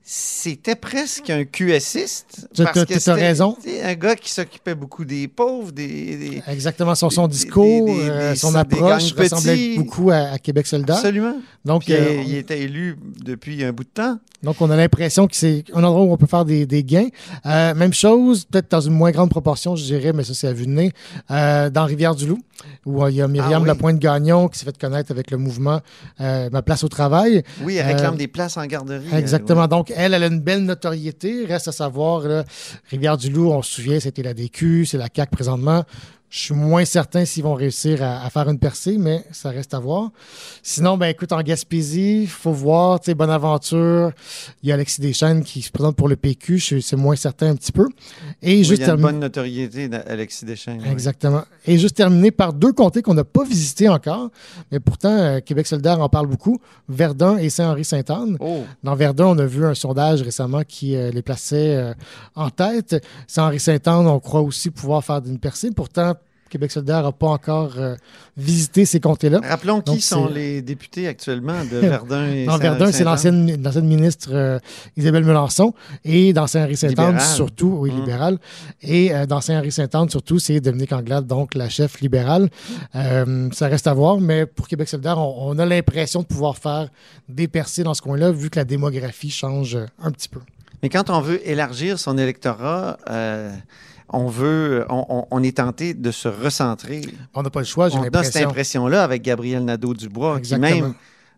c'était 0.10 0.76
presque 0.76 1.30
un 1.30 1.44
QSiste. 1.44 2.48
Tu- 2.54 2.64
parce 2.64 2.86
que 2.86 3.10
as 3.10 3.14
raison. 3.14 3.58
Un 3.84 3.94
gars 3.96 4.16
qui 4.16 4.32
s'occupait 4.32 4.74
beaucoup 4.74 5.04
des 5.04 5.28
pauvres, 5.28 5.74
des. 5.74 6.16
des- 6.16 6.42
Exactement, 6.48 6.96
son, 6.96 7.28
discours, 7.28 7.88
des- 7.88 7.94
des- 7.94 8.10
euh, 8.10 8.36
son 8.36 8.56
approche 8.56 9.12
ressemblait 9.12 9.54
petits. 9.54 9.76
beaucoup 9.78 10.10
à, 10.10 10.16
à 10.32 10.40
Québec 10.40 10.66
solidaire. 10.66 10.96
Absolument. 10.96 11.36
Donc, 11.66 11.84
Puis, 11.84 11.94
euh, 11.94 11.98
euh, 12.20 12.24
il 12.26 12.36
était 12.36 12.62
élu 12.62 12.98
depuis 13.22 13.62
un 13.66 13.74
bout 13.74 13.84
de 13.84 13.90
temps. 13.90 14.18
Donc, 14.44 14.62
on 14.62 14.70
a 14.70 14.78
l'impression 14.78 15.28
que 15.28 15.36
c'est 15.36 15.66
un 15.74 15.84
endroit 15.84 16.04
où 16.06 16.14
on 16.14 16.18
peut 16.18 16.26
faire 16.26 16.46
des, 16.46 16.66
gains. 16.86 17.10
Euh, 17.46 17.76
même 17.76 17.92
chose, 17.94 18.46
peut-être 18.46 18.72
dans 18.72 18.80
une 18.80 18.94
moins 18.94 19.12
grande 19.12 19.30
proportion, 19.30 19.76
je 19.76 19.84
dirais, 19.84 20.14
mais 20.14 20.24
ça, 20.24 20.34
c'est 20.34 20.48
à 20.48 20.54
vue 20.54 20.68
de 20.68 20.72
nez, 20.72 20.94
dans 21.30 21.86
Rivière-du-Loup, 21.86 22.40
où 22.86 23.04
euh, 23.04 23.12
il 23.12 23.18
y 23.18 23.22
a 23.22 23.28
Myriam 23.28 23.54
Ah 23.56 23.60
oui. 23.62 23.68
Lapointe-Gagnon 23.68 24.48
qui 24.48 24.60
s'est 24.60 24.66
fait 24.66 24.78
connaître 24.78 25.12
avec 25.12 25.32
le 25.32 25.38
mouvement 25.38 25.82
euh, 26.22 26.50
Ma 26.52 26.62
place 26.62 26.84
au 26.84 26.88
travail. 26.90 27.44
Oui, 27.62 27.76
elle 27.78 27.86
Euh, 27.86 27.94
réclame 27.94 28.16
des 28.18 28.28
places 28.28 28.58
en 28.58 28.66
garderie. 28.66 29.06
euh, 29.14 29.18
Exactement. 29.18 29.62
ouais. 29.62 29.68
Donc, 29.68 29.92
elle, 29.96 30.14
elle 30.14 30.24
a 30.24 30.28
une 30.28 30.40
belle 30.42 30.64
notoriété. 30.64 31.46
Reste 31.46 31.68
à 31.68 31.72
savoir, 31.72 32.24
Rivière-du-Loup, 32.90 33.52
on 33.52 33.62
se 33.62 33.76
souvient, 33.76 34.00
c'était 34.00 34.24
la 34.24 34.34
DQ, 34.34 34.86
c'est 34.86 34.98
la 34.98 35.08
CAQ 35.14 35.32
présentement. 35.32 35.84
Je 36.30 36.40
suis 36.40 36.54
moins 36.54 36.84
certain 36.84 37.24
s'ils 37.24 37.44
vont 37.44 37.54
réussir 37.54 38.04
à, 38.04 38.26
à, 38.26 38.30
faire 38.30 38.50
une 38.50 38.60
percée, 38.60 38.98
mais 38.98 39.24
ça 39.32 39.50
reste 39.50 39.74
à 39.74 39.80
voir. 39.80 40.12
Sinon, 40.62 40.98
ben 40.98 41.08
écoute, 41.08 41.32
en 41.32 41.42
Gaspésie, 41.42 42.24
il 42.24 42.28
faut 42.28 42.52
voir, 42.52 43.00
tu 43.00 43.06
sais, 43.06 43.16
Bonaventure, 43.16 44.12
il 44.62 44.70
y 44.70 44.72
a 44.72 44.76
Alexis 44.76 45.00
Deschênes 45.00 45.44
qui 45.44 45.62
se 45.62 45.72
présente 45.72 45.96
pour 45.96 46.10
le 46.10 46.18
PQ, 46.18 46.60
c'est 46.60 46.96
moins 46.98 47.16
certain 47.16 47.52
un 47.52 47.56
petit 47.56 47.72
peu. 47.72 47.88
Et 48.42 48.58
oui, 48.58 48.64
juste 48.66 48.82
il 48.82 48.88
y 48.88 48.90
a 48.90 48.96
une 48.96 49.02
bonne 49.02 49.20
notoriété 49.20 49.88
d'Alexis 49.88 50.44
Deschênes. 50.44 50.84
Exactement. 50.86 51.44
Oui. 51.66 51.74
Et 51.74 51.78
juste 51.78 51.96
terminer 51.96 52.32
par 52.32 52.52
deux 52.52 52.74
comtés 52.74 53.02
qu'on 53.02 53.14
n'a 53.14 53.24
pas 53.24 53.46
visités 53.46 53.88
encore, 53.88 54.30
mais 54.72 54.82
pourtant, 54.82 55.16
euh, 55.16 55.40
Québec 55.40 55.66
solidaire 55.66 56.02
en 56.02 56.10
parle 56.10 56.28
beaucoup, 56.28 56.60
Verdun 56.90 57.38
et 57.38 57.50
Saint-Henri-Sainte-Anne. 57.50 58.38
Oh. 58.42 58.64
Dans 58.84 58.96
Verdun, 58.96 59.28
on 59.28 59.38
a 59.38 59.46
vu 59.46 59.66
un 59.66 59.74
sondage 59.74 60.22
récemment 60.22 60.64
qui 60.68 60.96
euh, 60.96 61.10
les 61.12 61.22
plaçait 61.22 61.76
euh, 61.76 61.94
en 62.36 62.50
tête. 62.50 63.02
Saint-Henri-Sainte-Anne, 63.28 64.08
on 64.08 64.20
croit 64.20 64.42
aussi 64.42 64.72
pouvoir 64.72 65.04
faire 65.04 65.22
d'une 65.22 65.40
percée. 65.40 65.72
Pourtant, 65.72 66.16
Québec 66.50 66.72
solidaire 66.72 67.04
n'a 67.04 67.12
pas 67.12 67.28
encore 67.28 67.74
euh, 67.78 67.96
visité 68.36 68.86
ces 68.86 69.00
comtés-là. 69.00 69.42
Rappelons 69.44 69.82
qui 69.82 70.02
sont 70.02 70.28
les 70.28 70.62
députés 70.62 71.08
actuellement 71.08 71.64
de 71.66 71.78
Verdun 71.78 72.28
et 72.28 72.46
Dans 72.46 72.58
Verdun, 72.58 72.92
c'est 72.92 73.04
l'ancienne 73.04 73.58
ministre 73.84 74.30
euh, 74.34 74.60
Isabelle 74.96 75.26
Melançon. 75.26 75.74
Et 76.06 76.34
dans 76.34 76.48
Saint-Henri-Saint-Anne, 76.48 77.20
surtout, 77.20 77.78
oui, 77.80 77.92
Mmh. 77.92 78.00
libéral. 78.00 78.38
Et 78.82 79.14
euh, 79.14 79.26
dans 79.26 79.42
Saint-Henri-Saint-Anne, 79.42 80.10
surtout, 80.10 80.40
c'est 80.40 80.60
Dominique 80.60 80.92
Anglade, 80.94 81.26
donc 81.26 81.56
la 81.56 81.70
chef 81.70 82.02
libérale. 82.02 82.50
Ça 82.94 83.68
reste 83.68 83.88
à 83.88 83.94
voir, 83.94 84.20
mais 84.20 84.46
pour 84.46 84.68
Québec 84.68 84.88
solidaire, 84.90 85.18
on, 85.18 85.52
on 85.52 85.60
a 85.60 85.66
l'impression 85.66 86.22
de 86.22 86.28
pouvoir 86.28 86.58
faire 86.58 86.90
des 87.30 87.48
percées 87.48 87.84
dans 87.84 87.94
ce 87.94 88.02
coin-là, 88.02 88.32
vu 88.32 88.50
que 88.50 88.60
la 88.60 88.66
démographie 88.66 89.32
change 89.32 89.78
un 90.02 90.12
petit 90.12 90.30
peu. 90.30 90.40
Mais 90.84 90.90
quand 90.90 91.10
on 91.10 91.22
veut 91.22 91.48
élargir 91.48 91.98
son 91.98 92.18
électorat, 92.18 92.98
euh, 93.10 93.52
on 94.10 94.28
veut, 94.28 94.86
on, 94.90 95.44
est 95.44 95.58
tenté 95.58 95.94
de 95.94 96.12
se 96.12 96.28
recentrer. 96.28 97.02
On 97.34 97.44
n'a 97.44 97.50
pas 97.50 97.60
le 97.60 97.66
choix, 97.66 97.90
j'ai 97.90 97.96
l'impression. 97.96 98.20
On 98.20 98.22
a 98.22 98.24
cette 98.24 98.46
impression-là 98.46 99.04
avec 99.04 99.22
Gabriel 99.22 99.66
Nadeau-Dubois, 99.66 100.40
qui 100.40 100.56
même 100.58 100.94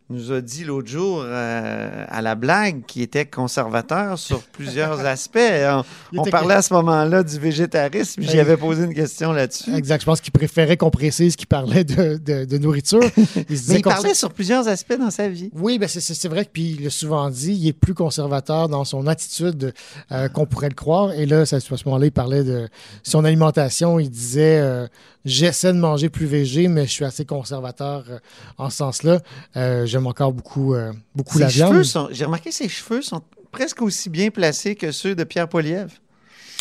nous 0.09 0.31
a 0.31 0.41
dit 0.41 0.63
l'autre 0.63 0.87
jour 0.87 1.21
euh, 1.23 2.05
à 2.07 2.21
la 2.21 2.33
blague 2.33 2.83
qu'il 2.85 3.03
était 3.03 3.25
conservateur 3.25 4.17
sur 4.17 4.41
plusieurs 4.51 5.05
aspects. 5.05 5.37
On, 5.37 5.83
on 6.17 6.23
parlait 6.23 6.55
à 6.55 6.61
ce 6.61 6.73
moment-là 6.73 7.21
du 7.23 7.37
végétarisme. 7.39 8.21
J'y 8.23 8.39
avais 8.39 8.57
posé 8.57 8.85
une 8.85 8.93
question 8.93 9.31
là-dessus. 9.33 9.73
Exact. 9.75 10.01
Je 10.01 10.05
pense 10.05 10.21
qu'il 10.21 10.31
préférait 10.31 10.77
qu'on 10.77 10.89
précise 10.89 11.35
qu'il 11.35 11.47
parlait 11.47 11.83
de, 11.83 12.17
de, 12.17 12.45
de 12.45 12.57
nourriture. 12.57 12.99
Il, 13.49 13.57
se 13.57 13.71
Mais 13.71 13.79
il 13.79 13.83
parlait 13.83 14.13
sur 14.13 14.33
plusieurs 14.33 14.67
aspects 14.67 14.97
dans 14.97 15.11
sa 15.11 15.27
vie. 15.27 15.51
Oui, 15.53 15.77
ben 15.77 15.87
c'est 15.87 16.27
vrai 16.27 16.45
que 16.45 16.51
puis 16.51 16.75
il 16.77 16.83
l'a 16.83 16.89
souvent 16.89 17.29
dit, 17.29 17.53
il 17.53 17.67
est 17.67 17.73
plus 17.73 17.93
conservateur 17.93 18.69
dans 18.69 18.85
son 18.85 19.07
attitude 19.07 19.73
euh, 20.11 20.27
qu'on 20.29 20.45
pourrait 20.45 20.69
le 20.69 20.75
croire. 20.75 21.13
Et 21.13 21.25
là, 21.25 21.41
à 21.41 21.45
ce 21.45 21.85
moment-là, 21.85 22.07
il 22.07 22.11
parlait 22.11 22.43
de 22.43 22.67
son 23.03 23.23
alimentation. 23.25 23.99
Il 23.99 24.09
disait 24.09 24.59
euh, 24.59 24.87
j'essaie 25.25 25.73
de 25.73 25.77
manger 25.77 26.09
plus 26.09 26.25
végé, 26.25 26.67
mais 26.67 26.85
je 26.85 26.91
suis 26.91 27.05
assez 27.05 27.25
conservateur 27.25 28.05
euh, 28.09 28.19
en 28.57 28.69
ce 28.69 28.77
sens-là. 28.77 29.19
Euh, 29.55 29.85
J'aime 29.85 30.07
encore 30.07 30.33
beaucoup, 30.33 30.73
euh, 30.73 30.91
beaucoup 31.15 31.37
ses 31.37 31.43
la 31.43 31.47
viande. 31.47 31.83
J'ai 32.11 32.25
remarqué 32.25 32.51
ses 32.51 32.69
cheveux 32.69 33.01
sont 33.01 33.21
presque 33.51 33.81
aussi 33.81 34.09
bien 34.09 34.29
placés 34.29 34.75
que 34.75 34.91
ceux 34.91 35.15
de 35.15 35.23
Pierre 35.23 35.49
Poilievre. 35.49 35.91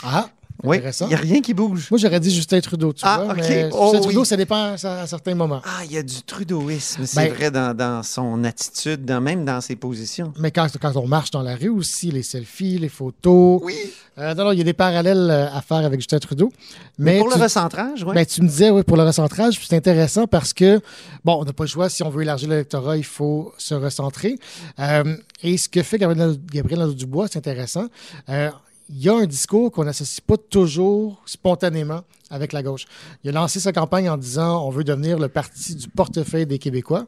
Ah, 0.02 0.30
oui, 0.64 0.80
il 1.00 1.06
n'y 1.06 1.14
a 1.14 1.18
rien 1.18 1.40
qui 1.40 1.54
bouge. 1.54 1.88
Moi, 1.90 1.98
j'aurais 1.98 2.18
dit 2.18 2.34
Justin 2.34 2.60
Trudeau, 2.60 2.92
tu 2.92 3.02
ah, 3.04 3.22
vois. 3.22 3.32
Okay. 3.32 3.40
Mais 3.48 3.68
oh, 3.72 3.90
Justin 3.90 4.00
Trudeau, 4.00 4.20
oui. 4.20 4.26
ça 4.26 4.36
dépend 4.36 4.56
à, 4.56 4.72
à, 4.72 5.06
certains 5.06 5.34
moments. 5.34 5.62
Ah, 5.64 5.84
il 5.84 5.92
y 5.92 5.98
a 5.98 6.02
du 6.02 6.22
trudeauisme, 6.22 7.06
c'est 7.06 7.16
ben, 7.16 7.32
vrai, 7.32 7.50
dans, 7.50 7.76
dans, 7.76 8.02
son 8.02 8.42
attitude, 8.42 9.04
dans, 9.04 9.20
même 9.20 9.44
dans 9.44 9.60
ses 9.60 9.76
positions. 9.76 10.32
Mais 10.38 10.50
quand, 10.50 10.66
quand, 10.80 10.96
on 10.96 11.06
marche 11.06 11.30
dans 11.30 11.42
la 11.42 11.54
rue 11.54 11.68
aussi, 11.68 12.10
les 12.10 12.24
selfies, 12.24 12.78
les 12.78 12.88
photos. 12.88 13.60
Oui. 13.62 13.76
Euh, 14.18 14.34
non, 14.34 14.46
non, 14.46 14.52
il 14.52 14.58
y 14.58 14.60
a 14.60 14.64
des 14.64 14.72
parallèles 14.72 15.30
euh, 15.30 15.48
à 15.52 15.62
faire 15.62 15.78
avec 15.78 16.00
Justin 16.00 16.18
Trudeau. 16.18 16.52
Mais, 16.98 17.12
mais 17.12 17.18
pour 17.20 17.32
tu, 17.32 17.38
le 17.38 17.44
recentrage, 17.44 18.02
oui. 18.02 18.14
Ben, 18.14 18.26
tu 18.26 18.42
me 18.42 18.48
disais, 18.48 18.70
oui, 18.70 18.82
pour 18.82 18.96
le 18.96 19.04
recentrage, 19.04 19.60
c'est 19.64 19.76
intéressant 19.76 20.26
parce 20.26 20.52
que, 20.52 20.80
bon, 21.24 21.40
on 21.40 21.44
n'a 21.44 21.52
pas 21.52 21.64
le 21.64 21.68
choix. 21.68 21.88
Si 21.88 22.02
on 22.02 22.10
veut 22.10 22.22
élargir 22.22 22.48
l'électorat, 22.48 22.96
il 22.96 23.04
faut 23.04 23.52
se 23.58 23.74
recentrer. 23.74 24.38
Euh, 24.80 25.16
et 25.44 25.56
ce 25.56 25.68
que 25.68 25.84
fait 25.84 25.98
Gabriel, 25.98 26.36
Gabriel 26.50 26.94
Dubois, 26.94 27.28
c'est 27.30 27.38
intéressant 27.38 27.86
Euh, 28.28 28.50
il 28.88 29.02
y 29.02 29.08
a 29.08 29.14
un 29.14 29.26
discours 29.26 29.70
qu'on 29.70 29.84
n'associe 29.84 30.20
pas 30.20 30.36
toujours 30.36 31.22
spontanément 31.26 32.02
avec 32.30 32.52
la 32.52 32.62
gauche. 32.62 32.86
Il 33.24 33.30
a 33.30 33.32
lancé 33.32 33.60
sa 33.60 33.72
campagne 33.72 34.08
en 34.08 34.16
disant 34.16 34.66
on 34.66 34.70
veut 34.70 34.84
devenir 34.84 35.18
le 35.18 35.28
parti 35.28 35.74
du 35.74 35.88
portefeuille 35.88 36.46
des 36.46 36.58
Québécois. 36.58 37.06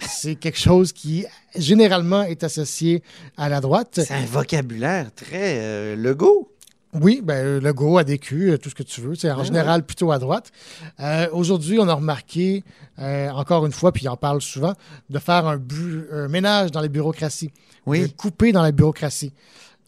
C'est 0.00 0.34
quelque 0.34 0.58
chose 0.58 0.92
qui 0.92 1.24
généralement 1.54 2.22
est 2.22 2.42
associé 2.44 3.02
à 3.36 3.48
la 3.48 3.60
droite. 3.60 4.00
C'est 4.02 4.12
un 4.14 4.24
vocabulaire 4.24 5.14
très 5.14 5.58
euh, 5.60 5.96
Legault. 5.96 6.48
Oui, 6.94 7.22
ben, 7.24 7.58
Legault, 7.62 7.96
ADQ, 7.98 8.58
tout 8.60 8.68
ce 8.68 8.74
que 8.74 8.82
tu 8.82 9.00
veux. 9.00 9.14
C'est 9.14 9.30
en 9.30 9.38
Ouais, 9.38 9.44
général 9.46 9.86
plutôt 9.86 10.12
à 10.12 10.18
droite. 10.18 10.50
Euh, 11.00 11.26
Aujourd'hui, 11.32 11.78
on 11.78 11.88
a 11.88 11.94
remarqué, 11.94 12.64
euh, 12.98 13.30
encore 13.30 13.64
une 13.64 13.72
fois, 13.72 13.92
puis 13.92 14.02
il 14.04 14.08
en 14.10 14.16
parle 14.18 14.42
souvent, 14.42 14.74
de 15.08 15.18
faire 15.18 15.46
un, 15.46 15.56
bu- 15.56 16.04
un 16.12 16.28
ménage 16.28 16.70
dans 16.70 16.82
les 16.82 16.90
bureaucraties. 16.90 17.50
Oui. 17.86 18.02
De 18.02 18.06
couper 18.08 18.52
dans 18.52 18.62
la 18.62 18.72
bureaucratie. 18.72 19.32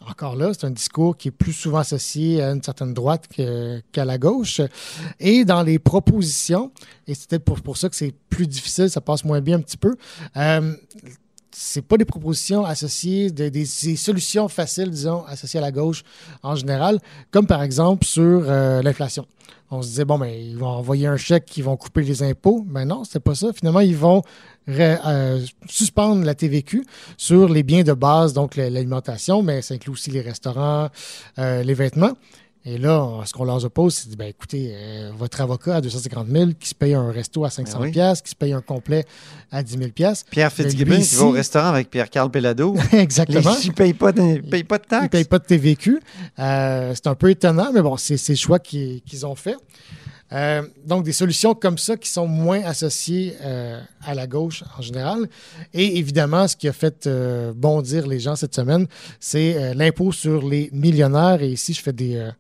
Encore 0.08 0.36
là, 0.36 0.52
c'est 0.52 0.66
un 0.66 0.70
discours 0.70 1.16
qui 1.16 1.28
est 1.28 1.32
plus 1.32 1.52
souvent 1.52 1.78
associé 1.78 2.42
à 2.42 2.50
une 2.50 2.62
certaine 2.62 2.92
droite 2.92 3.26
qu'à 3.92 4.04
la 4.04 4.18
gauche. 4.18 4.60
Et 5.18 5.44
dans 5.44 5.62
les 5.62 5.78
propositions, 5.78 6.72
et 7.06 7.14
c'est 7.14 7.28
peut-être 7.28 7.44
pour, 7.62 7.76
ça 7.76 7.88
que 7.88 7.96
c'est 7.96 8.14
plus 8.28 8.46
difficile, 8.46 8.90
ça 8.90 9.00
passe 9.00 9.24
moins 9.24 9.40
bien 9.40 9.56
un 9.56 9.62
petit 9.62 9.76
peu, 9.76 9.96
euh, 10.36 10.74
c'est 11.50 11.82
pas 11.82 11.96
des 11.96 12.04
propositions 12.04 12.64
associées, 12.64 13.30
de- 13.30 13.48
des, 13.48 13.64
des 13.64 13.96
solutions 13.96 14.48
faciles, 14.48 14.90
disons, 14.90 15.24
associées 15.24 15.58
à 15.58 15.62
la 15.62 15.70
gauche 15.72 16.02
en 16.42 16.56
général, 16.56 16.98
comme 17.30 17.46
par 17.46 17.62
exemple 17.62 18.04
sur 18.04 18.22
euh, 18.22 18.82
l'inflation. 18.82 19.26
On 19.70 19.82
se 19.82 19.88
disait, 19.88 20.04
bon, 20.04 20.18
ben, 20.18 20.26
ils 20.26 20.56
vont 20.56 20.68
envoyer 20.68 21.06
un 21.06 21.16
chèque, 21.16 21.56
ils 21.56 21.64
vont 21.64 21.76
couper 21.76 22.02
les 22.02 22.22
impôts. 22.22 22.64
Mais 22.68 22.84
non, 22.84 23.02
c'est 23.02 23.18
pas 23.18 23.34
ça. 23.34 23.52
Finalement, 23.52 23.80
ils 23.80 23.96
vont 23.96 24.22
euh, 24.68 25.40
suspendre 25.68 26.24
la 26.24 26.34
TVQ 26.34 26.84
sur 27.16 27.48
les 27.48 27.62
biens 27.62 27.82
de 27.82 27.92
base, 27.92 28.32
donc 28.32 28.56
la- 28.56 28.70
l'alimentation, 28.70 29.42
mais 29.42 29.62
ça 29.62 29.74
inclut 29.74 29.92
aussi 29.92 30.10
les 30.10 30.20
restaurants, 30.20 30.88
euh, 31.38 31.62
les 31.62 31.74
vêtements. 31.74 32.12
Et 32.66 32.78
là, 32.78 33.20
ce 33.26 33.34
qu'on 33.34 33.44
leur 33.44 33.62
oppose, 33.62 33.94
c'est 33.94 34.16
ben, 34.16 34.26
écoutez, 34.26 34.70
euh, 34.74 35.10
votre 35.18 35.42
avocat 35.42 35.76
à 35.76 35.80
250 35.82 36.28
000 36.28 36.50
qui 36.58 36.70
se 36.70 36.74
paye 36.74 36.94
un 36.94 37.10
resto 37.12 37.44
à 37.44 37.50
500 37.50 37.78
Ben 37.78 37.84
oui. 37.84 37.90
pièces, 37.92 38.22
qui 38.22 38.30
se 38.30 38.34
paye 38.34 38.54
un 38.54 38.62
complet 38.62 39.04
à 39.52 39.62
10 39.62 39.76
000 39.76 39.90
pièces. 39.90 40.24
Pierre 40.30 40.50
Mais 40.56 40.64
Fitzgibbon 40.64 40.94
lui, 40.96 41.02
qui 41.02 41.14
va 41.16 41.24
au 41.24 41.28
ici- 41.28 41.36
restaurant 41.36 41.68
avec 41.68 41.90
Pierre-Carl 41.90 42.30
Pellado. 42.30 42.74
Exactement. 42.92 43.54
Il 43.62 43.68
ne 43.68 43.74
paye, 43.74 43.92
pas 43.92 44.12
de- 44.12 44.22
il 44.36 44.42
paye 44.44 44.64
pas 44.64 44.78
de 44.78 44.84
taxes. 44.84 45.02
ne 45.02 45.08
payent 45.08 45.24
pas 45.26 45.38
de 45.40 45.44
TVQ. 45.44 46.00
Euh, 46.38 46.92
c'est 46.94 47.06
un 47.06 47.14
peu 47.14 47.28
étonnant, 47.28 47.70
mais 47.70 47.82
bon, 47.82 47.98
c'est 47.98 48.16
le 48.26 48.34
choix 48.34 48.58
qu'ils 48.58 49.02
qu'ils 49.02 49.26
ont 49.26 49.34
fait. 49.34 49.56
Euh, 50.32 50.62
donc, 50.84 51.04
des 51.04 51.12
solutions 51.12 51.54
comme 51.54 51.78
ça 51.78 51.96
qui 51.96 52.08
sont 52.08 52.26
moins 52.26 52.62
associées 52.64 53.36
euh, 53.42 53.80
à 54.04 54.14
la 54.14 54.26
gauche 54.26 54.64
en 54.78 54.82
général. 54.82 55.28
Et 55.72 55.98
évidemment, 55.98 56.48
ce 56.48 56.56
qui 56.56 56.68
a 56.68 56.72
fait 56.72 57.06
euh, 57.06 57.52
bondir 57.54 58.06
les 58.06 58.18
gens 58.18 58.34
cette 58.34 58.54
semaine, 58.54 58.86
c'est 59.20 59.74
l'impôt 59.74 60.12
sur 60.12 60.46
les 60.46 60.70
millionnaires. 60.72 61.42
Et 61.42 61.50
ici, 61.50 61.74
je 61.74 61.82
fais 61.82 61.92
des, 61.92 62.30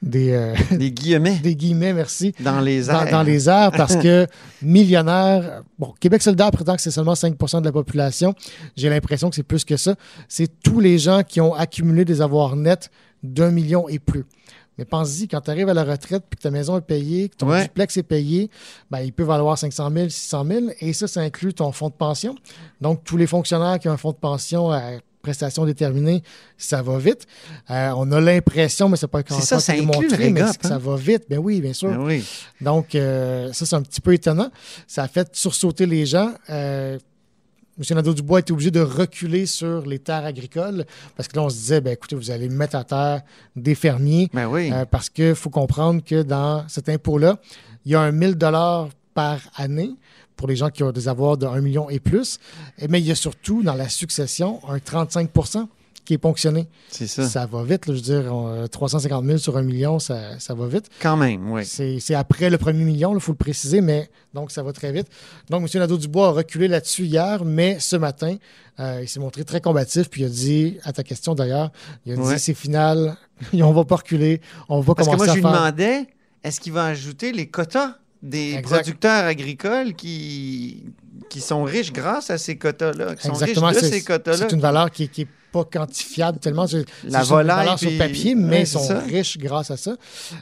des, 0.00 0.52
Des 0.72 0.90
guillemets 0.90 1.38
des 1.38 1.54
guillemets, 1.54 1.92
merci 1.92 2.34
dans 2.40 2.60
les 2.60 2.86
dans, 2.86 3.04
airs. 3.04 3.10
dans 3.10 3.22
les 3.22 3.48
airs 3.48 3.70
parce 3.70 3.94
que 3.96 4.26
millionnaire, 4.62 5.62
bon, 5.78 5.94
Québec 6.00 6.22
solidaire 6.22 6.50
prétend 6.50 6.74
que 6.74 6.82
c'est 6.82 6.90
seulement 6.90 7.14
5 7.14 7.36
de 7.60 7.64
la 7.64 7.72
population. 7.72 8.34
J'ai 8.76 8.88
l'impression 8.88 9.30
que 9.30 9.36
c'est 9.36 9.44
plus 9.44 9.64
que 9.64 9.76
ça. 9.76 9.94
C'est 10.28 10.60
tous 10.60 10.80
les 10.80 10.98
gens 10.98 11.22
qui 11.22 11.40
ont 11.40 11.54
accumulé 11.54 12.04
des 12.04 12.20
avoirs 12.20 12.56
nets 12.56 12.90
d'un 13.22 13.52
million 13.52 13.88
et 13.88 14.00
plus. 14.00 14.24
Mais 14.78 14.84
pense-y, 14.84 15.28
quand 15.28 15.40
tu 15.42 15.50
arrives 15.50 15.68
à 15.68 15.74
la 15.74 15.84
retraite 15.84 16.24
puis 16.30 16.38
que 16.38 16.42
ta 16.42 16.50
maison 16.50 16.78
est 16.78 16.80
payée, 16.82 17.28
que 17.28 17.36
ton 17.36 17.48
Ouais. 17.50 17.64
duplex 17.64 17.96
est 17.98 18.02
payé, 18.02 18.50
ben, 18.90 19.00
il 19.00 19.12
peut 19.12 19.22
valoir 19.22 19.58
500 19.58 19.90
000, 19.94 20.08
600 20.08 20.44
000 20.46 20.60
et 20.80 20.92
ça, 20.92 21.06
ça 21.06 21.20
inclut 21.20 21.52
ton 21.52 21.72
fonds 21.72 21.88
de 21.90 21.94
pension. 21.94 22.34
Donc, 22.80 23.04
tous 23.04 23.16
les 23.16 23.26
fonctionnaires 23.26 23.78
qui 23.78 23.88
ont 23.88 23.92
un 23.92 23.96
fonds 23.98 24.12
de 24.12 24.16
pension 24.16 24.70
à 24.70 24.80
prestation 25.20 25.64
déterminée, 25.64 26.22
ça 26.58 26.82
va 26.82 26.98
vite. 26.98 27.26
Euh, 27.70 27.92
on 27.96 28.10
a 28.10 28.20
l'impression, 28.20 28.88
mais 28.88 28.96
c'est 28.96 29.06
pas 29.06 29.20
C'est 29.26 29.40
ça, 29.42 29.60
ça 29.60 29.76
le 29.76 29.82
mais 29.82 30.46
c'est 30.48 30.58
que 30.58 30.66
ça 30.66 30.74
hein? 30.74 30.78
va 30.78 30.96
vite. 30.96 31.24
Ben 31.30 31.38
oui, 31.38 31.60
bien 31.60 31.72
sûr. 31.72 31.90
Ben 31.90 31.98
oui. 31.98 32.24
Donc, 32.60 32.94
euh, 32.94 33.52
ça, 33.52 33.64
c'est 33.64 33.76
un 33.76 33.82
petit 33.82 34.00
peu 34.00 34.14
étonnant. 34.14 34.50
Ça 34.88 35.04
a 35.04 35.08
fait 35.08 35.28
sursauter 35.32 35.86
les 35.86 36.06
gens. 36.06 36.32
Euh, 36.50 36.98
M. 37.78 37.96
Nadeau-Dubois 37.96 38.40
était 38.40 38.52
obligé 38.52 38.70
de 38.70 38.80
reculer 38.80 39.46
sur 39.46 39.86
les 39.86 39.98
terres 39.98 40.24
agricoles 40.24 40.84
parce 41.16 41.28
que 41.28 41.36
là, 41.36 41.42
on 41.42 41.48
se 41.48 41.56
disait, 41.56 41.80
ben, 41.80 41.92
écoutez, 41.92 42.14
vous 42.16 42.30
allez 42.30 42.48
mettre 42.48 42.76
à 42.76 42.84
terre 42.84 43.22
des 43.56 43.74
fermiers 43.74 44.28
Ben 44.34 44.46
oui. 44.46 44.70
euh, 44.72 44.84
parce 44.84 45.08
qu'il 45.08 45.34
faut 45.34 45.50
comprendre 45.50 46.02
que 46.04 46.22
dans 46.22 46.68
cet 46.68 46.88
impôt-là, 46.88 47.38
il 47.84 47.92
y 47.92 47.94
a 47.94 48.00
un 48.00 48.12
1000 48.12 48.34
dollars 48.36 48.88
par 49.14 49.40
année 49.56 49.90
pour 50.36 50.48
les 50.48 50.56
gens 50.56 50.70
qui 50.70 50.82
ont 50.82 50.92
des 50.92 51.08
avoirs 51.08 51.36
de 51.36 51.46
1 51.46 51.60
million 51.60 51.88
et 51.88 52.00
plus. 52.00 52.38
Mais 52.88 53.00
il 53.00 53.06
y 53.06 53.10
a 53.10 53.14
surtout, 53.14 53.62
dans 53.62 53.74
la 53.74 53.88
succession, 53.88 54.60
un 54.68 54.78
35 54.78 55.30
qui 56.04 56.14
est 56.14 56.18
ponctionné. 56.18 56.68
c'est 56.88 57.06
ça. 57.06 57.28
Ça 57.28 57.46
va 57.46 57.62
vite. 57.62 57.86
là. 57.86 57.94
je 57.94 57.98
veux 57.98 58.22
dire, 58.22 58.34
on- 58.34 58.66
350 58.66 59.24
000 59.24 59.38
sur 59.38 59.56
1 59.56 59.62
million, 59.62 59.98
ça, 59.98 60.38
ça 60.40 60.52
va 60.54 60.66
vite. 60.66 60.86
Quand 61.00 61.16
même, 61.16 61.50
oui. 61.52 61.64
C'est 61.64 62.14
après 62.14 62.50
le 62.50 62.58
premier 62.58 62.84
million, 62.84 63.14
il 63.14 63.20
faut 63.20 63.32
le 63.32 63.36
préciser, 63.38 63.80
mais 63.80 64.10
donc 64.34 64.50
ça 64.50 64.62
va 64.62 64.72
très 64.72 64.90
vite. 64.92 65.06
Donc, 65.48 65.62
M. 65.62 65.80
Nadeau-Dubois 65.80 66.28
a 66.28 66.30
reculé 66.32 66.66
là-dessus 66.68 67.04
hier, 67.04 67.44
mais 67.44 67.78
ce 67.78 67.94
matin, 67.96 68.36
euh, 68.80 69.00
il 69.02 69.08
s'est 69.08 69.20
montré 69.20 69.44
très 69.44 69.60
combatif, 69.60 70.08
puis 70.10 70.22
il 70.22 70.24
a 70.24 70.28
dit, 70.28 70.78
à 70.84 70.92
ta 70.92 71.02
question 71.04 71.34
d'ailleurs, 71.34 71.70
il 72.04 72.14
a 72.14 72.16
Ouais. 72.16 72.34
dit 72.34 72.40
c'est 72.40 72.54
final, 72.54 73.16
on 73.52 73.72
va 73.72 73.84
pas 73.84 73.96
reculer, 73.96 74.40
on 74.68 74.80
va 74.80 74.94
Parce 74.94 75.08
que 75.08 75.16
moi, 75.16 75.26
je 75.28 75.34
lui 75.34 75.42
faire... 75.42 75.52
demandais 75.52 76.06
est-ce 76.42 76.60
qu'il 76.60 76.72
va 76.72 76.86
ajouter 76.86 77.30
les 77.32 77.46
quotas 77.48 77.98
des 78.22 78.54
Exact. 78.54 78.76
producteurs 78.82 79.24
agricoles 79.26 79.94
qui, 79.94 80.84
qui 81.28 81.40
sont 81.40 81.62
riches 81.64 81.92
grâce 81.92 82.30
à 82.30 82.38
ces 82.38 82.56
quotas-là, 82.56 83.14
qui 83.14 83.22
sont 83.26 83.34
Exactement. 83.34 83.68
riches 83.68 83.82
de 83.82 83.86
ces 83.86 84.02
quotas-là? 84.02 84.46
c'est 84.48 84.54
une 84.54 84.60
valeur 84.60 84.90
qui 84.90 85.10
n'est 85.18 85.26
pas 85.52 85.64
quantifiable 85.64 86.38
tellement. 86.38 86.66
C'est 86.66 86.84
La 87.04 87.22
volaille, 87.22 87.78
sur 87.78 87.96
papier, 87.98 88.34
mais 88.34 88.64
c'est 88.64 88.72
sont 88.78 88.84
ça. 88.84 89.00
riches 89.00 89.38
grâce 89.38 89.70
à 89.70 89.76
ça. 89.76 89.96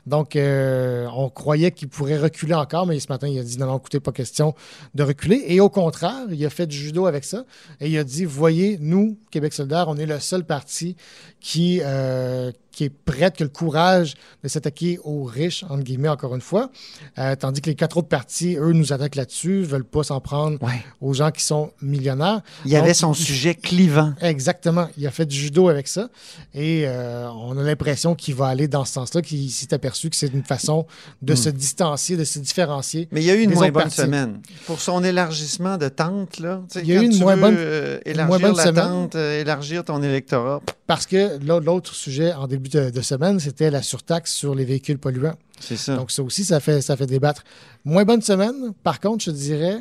Donc, 0.07 0.37
euh, 0.37 1.07
on 1.14 1.29
croyait 1.29 1.73
qu'il 1.73 1.88
pourrait 1.88 2.18
reculer 2.18 2.55
encore, 2.55 2.87
mais 2.87 2.99
ce 3.01 3.09
matin, 3.09 3.29
il 3.29 3.38
a 3.38 3.42
dit 3.42 3.59
non, 3.59 3.66
non, 3.66 3.79
écoutez, 3.79 4.01
pas 4.01 4.12
question 4.12 4.55
de 4.94 5.03
reculer. 5.03 5.44
Et 5.49 5.61
au 5.61 5.68
contraire, 5.68 6.27
il 6.31 6.44
a 6.46 6.51
fait 6.51 6.66
du 6.66 6.77
judo 6.77 7.07
avec 7.07 7.25
ça. 7.25 7.44
Et 7.81 7.88
il 7.88 7.99
a 7.99 8.05
dit, 8.05 8.25
voyez, 8.25 8.79
nous, 8.81 9.18
Québec 9.31 9.53
solidaire, 9.53 9.87
on 9.88 9.96
est 9.96 10.07
le 10.07 10.20
seul 10.20 10.44
parti 10.44 10.96
qui, 11.40 11.81
euh, 11.83 12.53
qui 12.72 12.85
est 12.85 12.90
prête, 12.90 13.37
qui 13.37 13.42
a 13.42 13.46
le 13.46 13.50
courage 13.50 14.14
de 14.42 14.48
s'attaquer 14.48 14.98
aux 15.04 15.24
riches, 15.24 15.64
entre 15.68 15.83
guillemets, 15.83 16.09
encore 16.09 16.35
une 16.35 16.40
fois. 16.40 16.70
Euh, 17.18 17.35
tandis 17.37 17.61
que 17.61 17.68
les 17.70 17.74
quatre 17.76 17.96
autres 17.96 18.09
partis, 18.09 18.56
eux, 18.56 18.72
nous 18.72 18.92
attaquent 18.92 19.16
là-dessus, 19.16 19.62
veulent 19.62 19.85
pas 19.85 20.02
s'en 20.04 20.20
prendre 20.20 20.62
Ouais. 20.62 20.83
aux 21.00 21.12
gens 21.12 21.30
qui 21.30 21.42
sont 21.42 21.72
millionnaires. 21.83 22.40
Il 22.64 22.70
y 22.70 22.76
avait 22.76 22.94
son 22.94 23.12
il- 23.12 23.16
sujet 23.24 23.54
clivant. 23.54 24.14
Exactement. 24.20 24.88
Il 24.96 25.06
a 25.06 25.11
fait 25.11 25.26
du 25.26 25.37
judo 25.37 25.68
avec 25.68 25.88
ça. 25.88 26.09
Et 26.54 26.85
euh, 26.87 27.28
on 27.30 27.56
a 27.59 27.62
l'impression 27.62 28.14
qu'il 28.14 28.35
va 28.35 28.46
aller 28.46 28.68
dans 28.68 28.85
ce 28.85 28.92
sens-là, 28.92 29.22
qu'il 29.22 29.50
s'est 29.50 29.72
aperçu 29.74 30.11
que 30.11 30.16
c'est 30.16 30.33
une 30.33 30.44
façon 30.44 30.87
de 31.22 31.35
se 31.35 31.48
distancier, 31.48 32.16
de 32.16 32.24
se 32.24 32.38
différencier. 32.38 33.09
Mais 33.12 33.20
il 33.22 33.26
y 33.26 33.30
a 33.30 33.35
eu 33.35 33.42
une 33.42 33.54
moins 33.54 33.70
bonne 33.70 33.90
semaine. 33.90 34.40
Pour 34.66 34.80
son 34.80 35.02
élargissement 35.04 35.76
de 35.76 35.88
tente, 35.88 36.38
là. 36.38 36.62
Il 36.76 36.87
y 36.87 36.92
a 36.92 36.96
eu 36.96 37.06
quand 37.09 37.12
une 37.14 37.18
moins 37.20 37.35
veux, 37.35 37.40
bonne- 37.40 37.54
euh, 37.59 37.98
une 38.06 38.12
élargir 38.12 38.26
moins 38.28 38.48
bonne 38.48 38.56
la 38.56 38.64
semaine. 38.64 38.85
tente, 38.85 39.14
euh, 39.16 39.40
élargir 39.40 39.85
ton 39.85 40.02
électorat. 40.02 40.61
Parce 40.87 41.06
que 41.06 41.38
l'autre 41.44 41.94
sujet 41.94 42.33
en 42.33 42.46
début 42.48 42.60
de, 42.68 42.90
de 42.90 43.01
semaine, 43.01 43.38
c'était 43.40 43.70
la 43.70 43.83
surtaxe 43.83 44.33
sur 44.33 44.55
les 44.55 44.64
véhicules 44.64 44.99
polluants. 44.99 45.37
C'est 45.61 45.77
ça. 45.77 45.96
Donc, 45.96 46.11
ça 46.11 46.23
aussi, 46.23 46.44
ça 46.44 46.61
fait, 46.61 46.81
ça 46.81 46.96
fait 46.96 47.07
débattre. 47.07 47.42
Moins 47.85 48.05
bonne 48.05 48.23
semaine. 48.23 48.73
Par 48.83 49.01
contre, 49.01 49.25
je 49.25 49.31
dirais, 49.31 49.79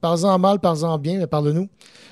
parle-en 0.00 0.34
en 0.34 0.38
mal, 0.38 0.58
parle-en 0.60 0.92
en 0.94 0.98
bien, 0.98 1.18
mais 1.18 1.26
parle-nous. 1.26 1.68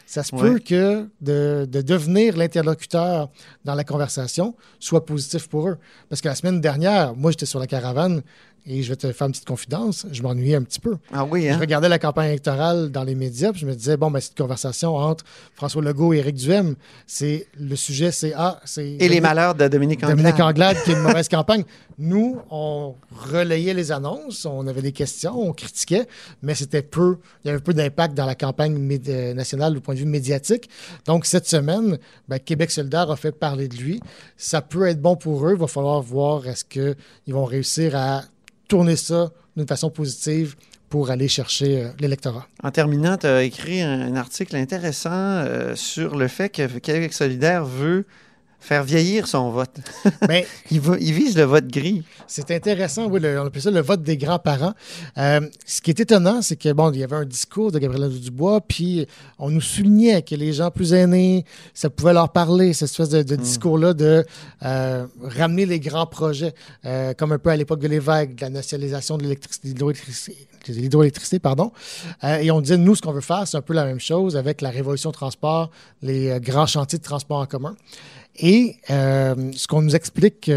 Ça 0.08 0.22
se 0.22 0.34
Ouais. 0.36 0.42
peut 0.42 0.58
que 0.60 1.08
de, 1.20 1.66
de 1.68 1.80
devenir 1.82 2.36
l'interlocuteur 2.36 3.28
dans 3.64 3.74
la 3.74 3.82
conversation 3.82 4.54
soit 4.78 5.04
positif 5.04 5.48
pour 5.48 5.68
eux. 5.68 5.78
Parce 6.08 6.20
que 6.20 6.28
la 6.28 6.34
semaine 6.36 6.60
dernière, 6.60 7.14
moi, 7.16 7.32
j'étais 7.32 7.46
sur 7.46 7.58
la 7.58 7.66
caravane 7.66 8.22
et 8.66 8.82
je 8.82 8.88
vais 8.88 8.96
te 8.96 9.10
faire 9.12 9.26
une 9.26 9.32
petite 9.32 9.46
confidence, 9.46 10.06
je 10.10 10.22
m'ennuyais 10.22 10.56
un 10.56 10.62
petit 10.62 10.80
peu. 10.80 10.96
ah 11.12 11.24
oui, 11.24 11.44
Je 11.44 11.52
hein? 11.52 11.58
regardais 11.58 11.88
la 11.88 11.98
campagne 11.98 12.28
électorale 12.28 12.90
dans 12.90 13.04
les 13.04 13.14
médias, 13.14 13.52
puis 13.52 13.60
je 13.60 13.66
me 13.66 13.74
disais, 13.74 13.96
bon, 13.96 14.10
ben, 14.10 14.20
cette 14.20 14.36
conversation 14.36 14.96
entre 14.96 15.24
François 15.54 15.82
Legault 15.82 16.12
et 16.12 16.18
Éric 16.18 16.36
Duhem, 16.36 16.74
c'est 17.06 17.46
le 17.58 17.76
sujet, 17.76 18.10
c'est 18.10 18.32
ah, 18.36 18.60
c'est. 18.64 18.96
Et 18.98 19.08
les 19.08 19.20
malheurs 19.20 19.54
de 19.54 19.68
Dominique 19.68 20.02
Anglade. 20.02 20.16
Dominique 20.18 20.40
Anglade 20.40 20.76
qui 20.84 20.90
a 20.90 20.94
une 20.94 21.02
mauvaise 21.02 21.28
campagne. 21.28 21.64
Nous, 21.98 22.38
on 22.50 22.94
relayait 23.10 23.72
les 23.72 23.90
annonces, 23.90 24.44
on 24.44 24.66
avait 24.66 24.82
des 24.82 24.92
questions, 24.92 25.38
on 25.38 25.52
critiquait, 25.52 26.06
mais 26.42 26.54
c'était 26.54 26.82
peu, 26.82 27.18
il 27.44 27.48
y 27.48 27.50
avait 27.50 27.60
peu 27.60 27.72
d'impact 27.72 28.14
dans 28.14 28.26
la 28.26 28.34
campagne 28.34 28.98
euh, 29.08 29.32
nationale 29.32 29.76
au 29.76 29.80
point 29.80 29.94
de 29.94 30.00
vue 30.00 30.06
médiatique. 30.06 30.68
Donc, 31.06 31.24
cette 31.24 31.46
semaine, 31.46 31.98
ben, 32.28 32.38
Québec 32.38 32.70
solidaire 32.70 33.10
a 33.10 33.16
fait 33.16 33.32
parler 33.32 33.68
de 33.68 33.76
lui. 33.76 34.00
Ça 34.36 34.60
peut 34.60 34.86
être 34.86 35.00
bon 35.00 35.16
pour 35.16 35.46
eux. 35.46 35.52
Il 35.52 35.58
va 35.60 35.66
falloir 35.68 36.02
voir 36.02 36.46
est-ce 36.46 36.64
qu'ils 36.64 36.94
vont 37.34 37.44
réussir 37.44 37.96
à 37.96 38.24
tourner 38.68 38.96
ça 38.96 39.30
d'une 39.56 39.66
façon 39.66 39.90
positive 39.90 40.56
pour 40.88 41.10
aller 41.10 41.28
chercher 41.28 41.82
euh, 41.82 41.88
l'électorat. 41.98 42.46
En 42.62 42.70
terminant, 42.70 43.16
tu 43.16 43.26
as 43.26 43.42
écrit 43.42 43.82
un, 43.82 44.14
article 44.14 44.56
intéressant 44.56 45.10
euh, 45.10 45.74
sur 45.74 46.16
le 46.16 46.28
fait 46.28 46.48
que 46.48 46.78
Québec 46.78 47.12
solidaire 47.12 47.64
veut 47.64 48.06
faire 48.66 48.82
vieillir 48.82 49.28
son 49.28 49.50
vote. 49.50 49.76
Mais 50.28 50.44
Il, 50.72 50.80
va- 50.80 50.96
il 50.98 51.12
vise 51.12 51.36
le 51.36 51.44
vote 51.44 51.68
gris. 51.68 52.02
C'est 52.26 52.50
intéressant, 52.50 53.06
oui, 53.06 53.20
le- 53.20 53.40
on 53.40 53.46
appelle 53.46 53.62
ça 53.62 53.70
le 53.70 53.80
vote 53.80 54.02
des 54.02 54.16
grands-parents. 54.16 54.74
Euh, 55.18 55.40
ce 55.64 55.80
qui 55.80 55.90
est 55.90 56.00
étonnant, 56.00 56.42
c'est 56.42 56.56
que 56.56 56.72
bon, 56.72 56.90
il 56.90 56.98
y 56.98 57.04
avait 57.04 57.14
un 57.16 57.24
discours 57.24 57.70
de 57.70 57.78
Gabriel 57.78 58.10
Dubois, 58.10 58.60
puis 58.60 59.06
on 59.38 59.50
nous 59.50 59.60
soulignait 59.60 60.22
que 60.22 60.34
les 60.34 60.52
gens 60.52 60.70
plus 60.72 60.92
aînés, 60.92 61.44
ça 61.74 61.90
pouvait 61.90 62.12
leur 62.12 62.32
parler, 62.32 62.72
cette 62.72 62.90
espèce 62.90 63.10
de, 63.10 63.22
de 63.22 63.36
discours-là 63.36 63.94
de 63.94 64.24
euh, 64.64 65.06
ramener 65.22 65.64
les 65.66 65.78
grands 65.78 66.06
projets, 66.06 66.54
euh, 66.84 67.14
comme 67.14 67.30
un 67.32 67.38
peu 67.38 67.50
à 67.50 67.56
l'époque 67.56 67.80
de 67.80 67.88
l'évêque, 67.88 68.34
de 68.34 68.40
la 68.40 68.50
nationalisation 68.50 69.16
de 69.16 69.22
l'électricité, 69.22 69.72
de 69.72 69.78
l'hydroélectricité, 70.68 71.38
de 71.38 71.42
pardon. 71.42 71.72
Euh, 72.24 72.38
et 72.38 72.50
on 72.50 72.60
disait, 72.60 72.76
nous, 72.76 72.94
ce 72.94 73.02
qu'on 73.02 73.12
veut 73.12 73.20
faire, 73.20 73.46
c'est 73.46 73.56
un 73.56 73.62
peu 73.62 73.74
la 73.74 73.84
même 73.84 74.00
chose 74.00 74.36
avec 74.36 74.60
la 74.60 74.70
révolution 74.70 75.12
transport, 75.12 75.70
les 76.02 76.30
euh, 76.30 76.40
grands 76.40 76.66
chantiers 76.66 76.98
de 76.98 77.04
transport 77.04 77.38
en 77.38 77.46
commun. 77.46 77.76
Et 78.38 78.76
euh, 78.90 79.50
ce 79.54 79.66
qu'on 79.66 79.82
nous 79.82 79.96
explique 79.96 80.50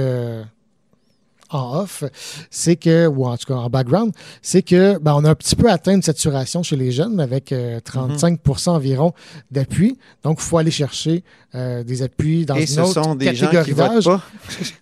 en 1.50 1.80
off, 1.80 2.04
c'est 2.50 2.76
que, 2.76 3.08
ou 3.08 3.26
en 3.26 3.38
tout 3.38 3.46
cas 3.48 3.56
en 3.56 3.70
background, 3.70 4.14
c'est 4.42 4.62
que 4.62 4.98
ben, 5.00 5.14
on 5.16 5.26
a 5.26 5.30
un 5.30 5.36
petit 5.36 5.56
peu 5.56 5.70
atteint 5.70 5.94
une 5.94 6.02
saturation 6.02 6.64
chez 6.64 6.76
les 6.76 6.92
jeunes 6.92 7.20
avec 7.20 7.52
euh, 7.52 7.80
35% 7.80 8.70
environ 8.70 9.14
d'appui. 9.52 9.98
Donc, 10.24 10.38
il 10.40 10.44
faut 10.44 10.58
aller 10.58 10.72
chercher 10.72 11.24
euh, 11.56 11.84
des 11.84 12.04
appuis 12.04 12.46
dans 12.46 12.56
Et 12.56 12.62
une 12.62 12.68
ce 12.68 12.82
autre 12.82 13.04
sont 13.04 13.16
des 13.16 13.34
gens 13.34 13.50
qui 13.64 13.72
votent 13.72 14.04
pas. 14.04 14.22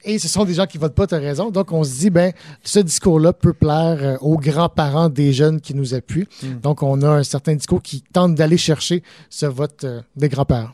Et 0.04 0.20
ce 0.20 0.28
sont 0.28 0.44
des 0.44 0.54
gens 0.54 0.66
qui 0.66 0.78
votent 0.78 0.96
pas, 0.96 1.08
tu 1.08 1.16
as 1.16 1.20
raison. 1.20 1.50
Donc, 1.50 1.72
on 1.72 1.84
se 1.84 1.98
dit, 1.98 2.10
ben, 2.10 2.34
ce 2.64 2.80
discours-là 2.80 3.32
peut 3.32 3.54
plaire 3.54 3.98
euh, 4.02 4.18
aux 4.20 4.38
grands-parents 4.38 5.08
des 5.08 5.32
jeunes 5.32 5.62
qui 5.62 5.74
nous 5.74 5.94
appuient. 5.94 6.28
Hmm. 6.44 6.60
Donc, 6.62 6.84
on 6.84 7.02
a 7.04 7.10
un 7.10 7.24
certain 7.24 7.56
discours 7.56 7.82
qui 7.82 8.04
tente 8.12 8.36
d'aller 8.36 8.58
chercher 8.58 9.02
ce 9.30 9.46
vote 9.46 9.86
euh, 9.86 10.02
des 10.18 10.28
grands-parents. 10.28 10.72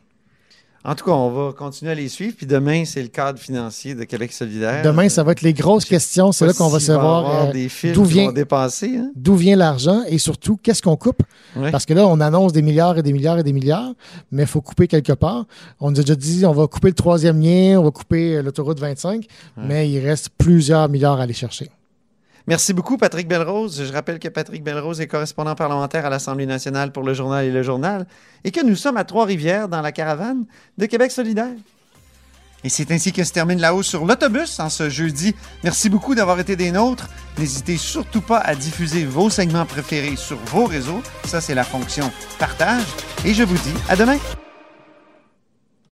En 0.86 0.96
tout 0.96 1.06
cas, 1.06 1.12
on 1.12 1.30
va 1.32 1.54
continuer 1.54 1.92
à 1.92 1.96
les 1.96 2.10
suivre. 2.10 2.34
Puis 2.36 2.46
demain, 2.46 2.84
c'est 2.86 3.02
le 3.02 3.08
cadre 3.08 3.40
financier 3.40 3.96
de 3.96 4.04
Québec 4.04 4.34
solidaire. 4.34 4.84
Demain, 4.84 5.08
ça 5.08 5.24
va 5.24 5.32
être 5.32 5.42
les 5.42 5.54
grosses 5.54 5.86
questions. 5.86 6.32
C'est 6.34 6.46
là 6.46 6.52
qu'on 6.58 6.68
va 6.68 6.80
savoir 6.82 7.20
avoir 7.20 7.48
euh, 7.48 7.94
d'où 7.94 8.04
vient- 8.04 8.32
hein. 8.98 9.12
d'où 9.16 9.36
vient 9.36 9.56
l'argent 9.56 10.02
et 10.10 10.18
surtout 10.18 10.58
qu'est-ce 10.62 10.82
qu'on 10.82 10.98
coupe? 10.98 11.24
Parce 11.72 11.86
que 11.86 11.94
là, 11.94 12.06
on 12.08 12.20
annonce 12.20 12.52
des 12.52 12.62
milliards 12.62 12.98
et 12.98 13.04
des 13.04 13.14
milliards 13.14 13.40
et 13.40 13.44
des 13.44 13.54
milliards, 13.54 13.94
mais 14.32 14.44
il 14.44 14.48
faut 14.48 14.62
couper 14.62 14.88
quelque 14.88 15.14
part. 15.14 15.46
On 15.80 15.92
nous 15.92 16.00
a 16.00 16.04
déjà 16.04 16.16
dit 16.16 16.46
on 16.46 16.52
va 16.54 16.68
couper 16.68 16.90
le 16.90 16.96
troisième 16.96 17.40
lien, 17.42 17.80
on 17.80 17.84
va 17.84 17.92
couper 17.92 18.36
euh, 18.38 18.42
l'autoroute 18.42 18.80
25, 18.80 19.26
mais 19.58 19.90
il 19.90 20.00
reste 20.06 20.30
plusieurs 20.38 20.90
milliards 20.90 21.20
à 21.20 21.24
aller 21.24 21.34
chercher. 21.34 21.70
Merci 22.46 22.74
beaucoup, 22.74 22.98
Patrick 22.98 23.28
Belrose. 23.28 23.86
Je 23.86 23.94
rappelle 23.94 24.20
que 24.20 24.28
Patrick 24.28 24.64
Belrose 24.64 25.00
est 25.00 25.08
correspondant 25.08 25.56
parlementaire 25.56 26.06
à 26.06 26.10
l'Assemblée 26.10 26.46
nationale 26.46 26.92
pour 26.92 27.04
le 27.04 27.14
journal 27.14 27.46
et 27.46 27.52
le 27.52 27.64
journal 27.64 28.06
et 28.44 28.52
que 28.52 28.64
nous 28.64 28.76
sommes 28.76 28.98
à 28.98 29.06
Trois-Rivières 29.06 29.70
dans 29.70 29.82
la 29.82 29.92
caravane 29.92 30.46
de 30.78 30.86
Québec 30.86 31.12
solidaire. 31.12 31.56
Et 32.66 32.70
c'est 32.70 32.92
ainsi 32.92 33.12
que 33.12 33.24
se 33.24 33.34
termine 33.34 33.60
la 33.60 33.76
hausse 33.76 33.88
sur 33.88 34.06
l'autobus 34.06 34.60
en 34.60 34.70
ce 34.70 34.90
jeudi. 34.90 35.36
Merci 35.64 35.90
beaucoup 35.90 36.16
d'avoir 36.16 36.40
été 36.40 36.56
des 36.56 36.72
nôtres. 36.72 37.10
N'hésitez 37.38 37.78
surtout 37.78 38.22
pas 38.22 38.40
à 38.40 38.56
diffuser 38.56 39.06
vos 39.06 39.30
segments 39.30 39.66
préférés 39.66 40.16
sur 40.16 40.38
vos 40.46 40.66
réseaux. 40.66 41.02
Ça, 41.26 41.42
c'est 41.42 41.56
la 41.56 41.66
fonction 41.66 42.10
partage. 42.40 42.86
Et 43.26 43.34
je 43.34 43.44
vous 43.44 43.56
dis 43.56 43.74
à 43.90 43.96
demain. 43.96 44.18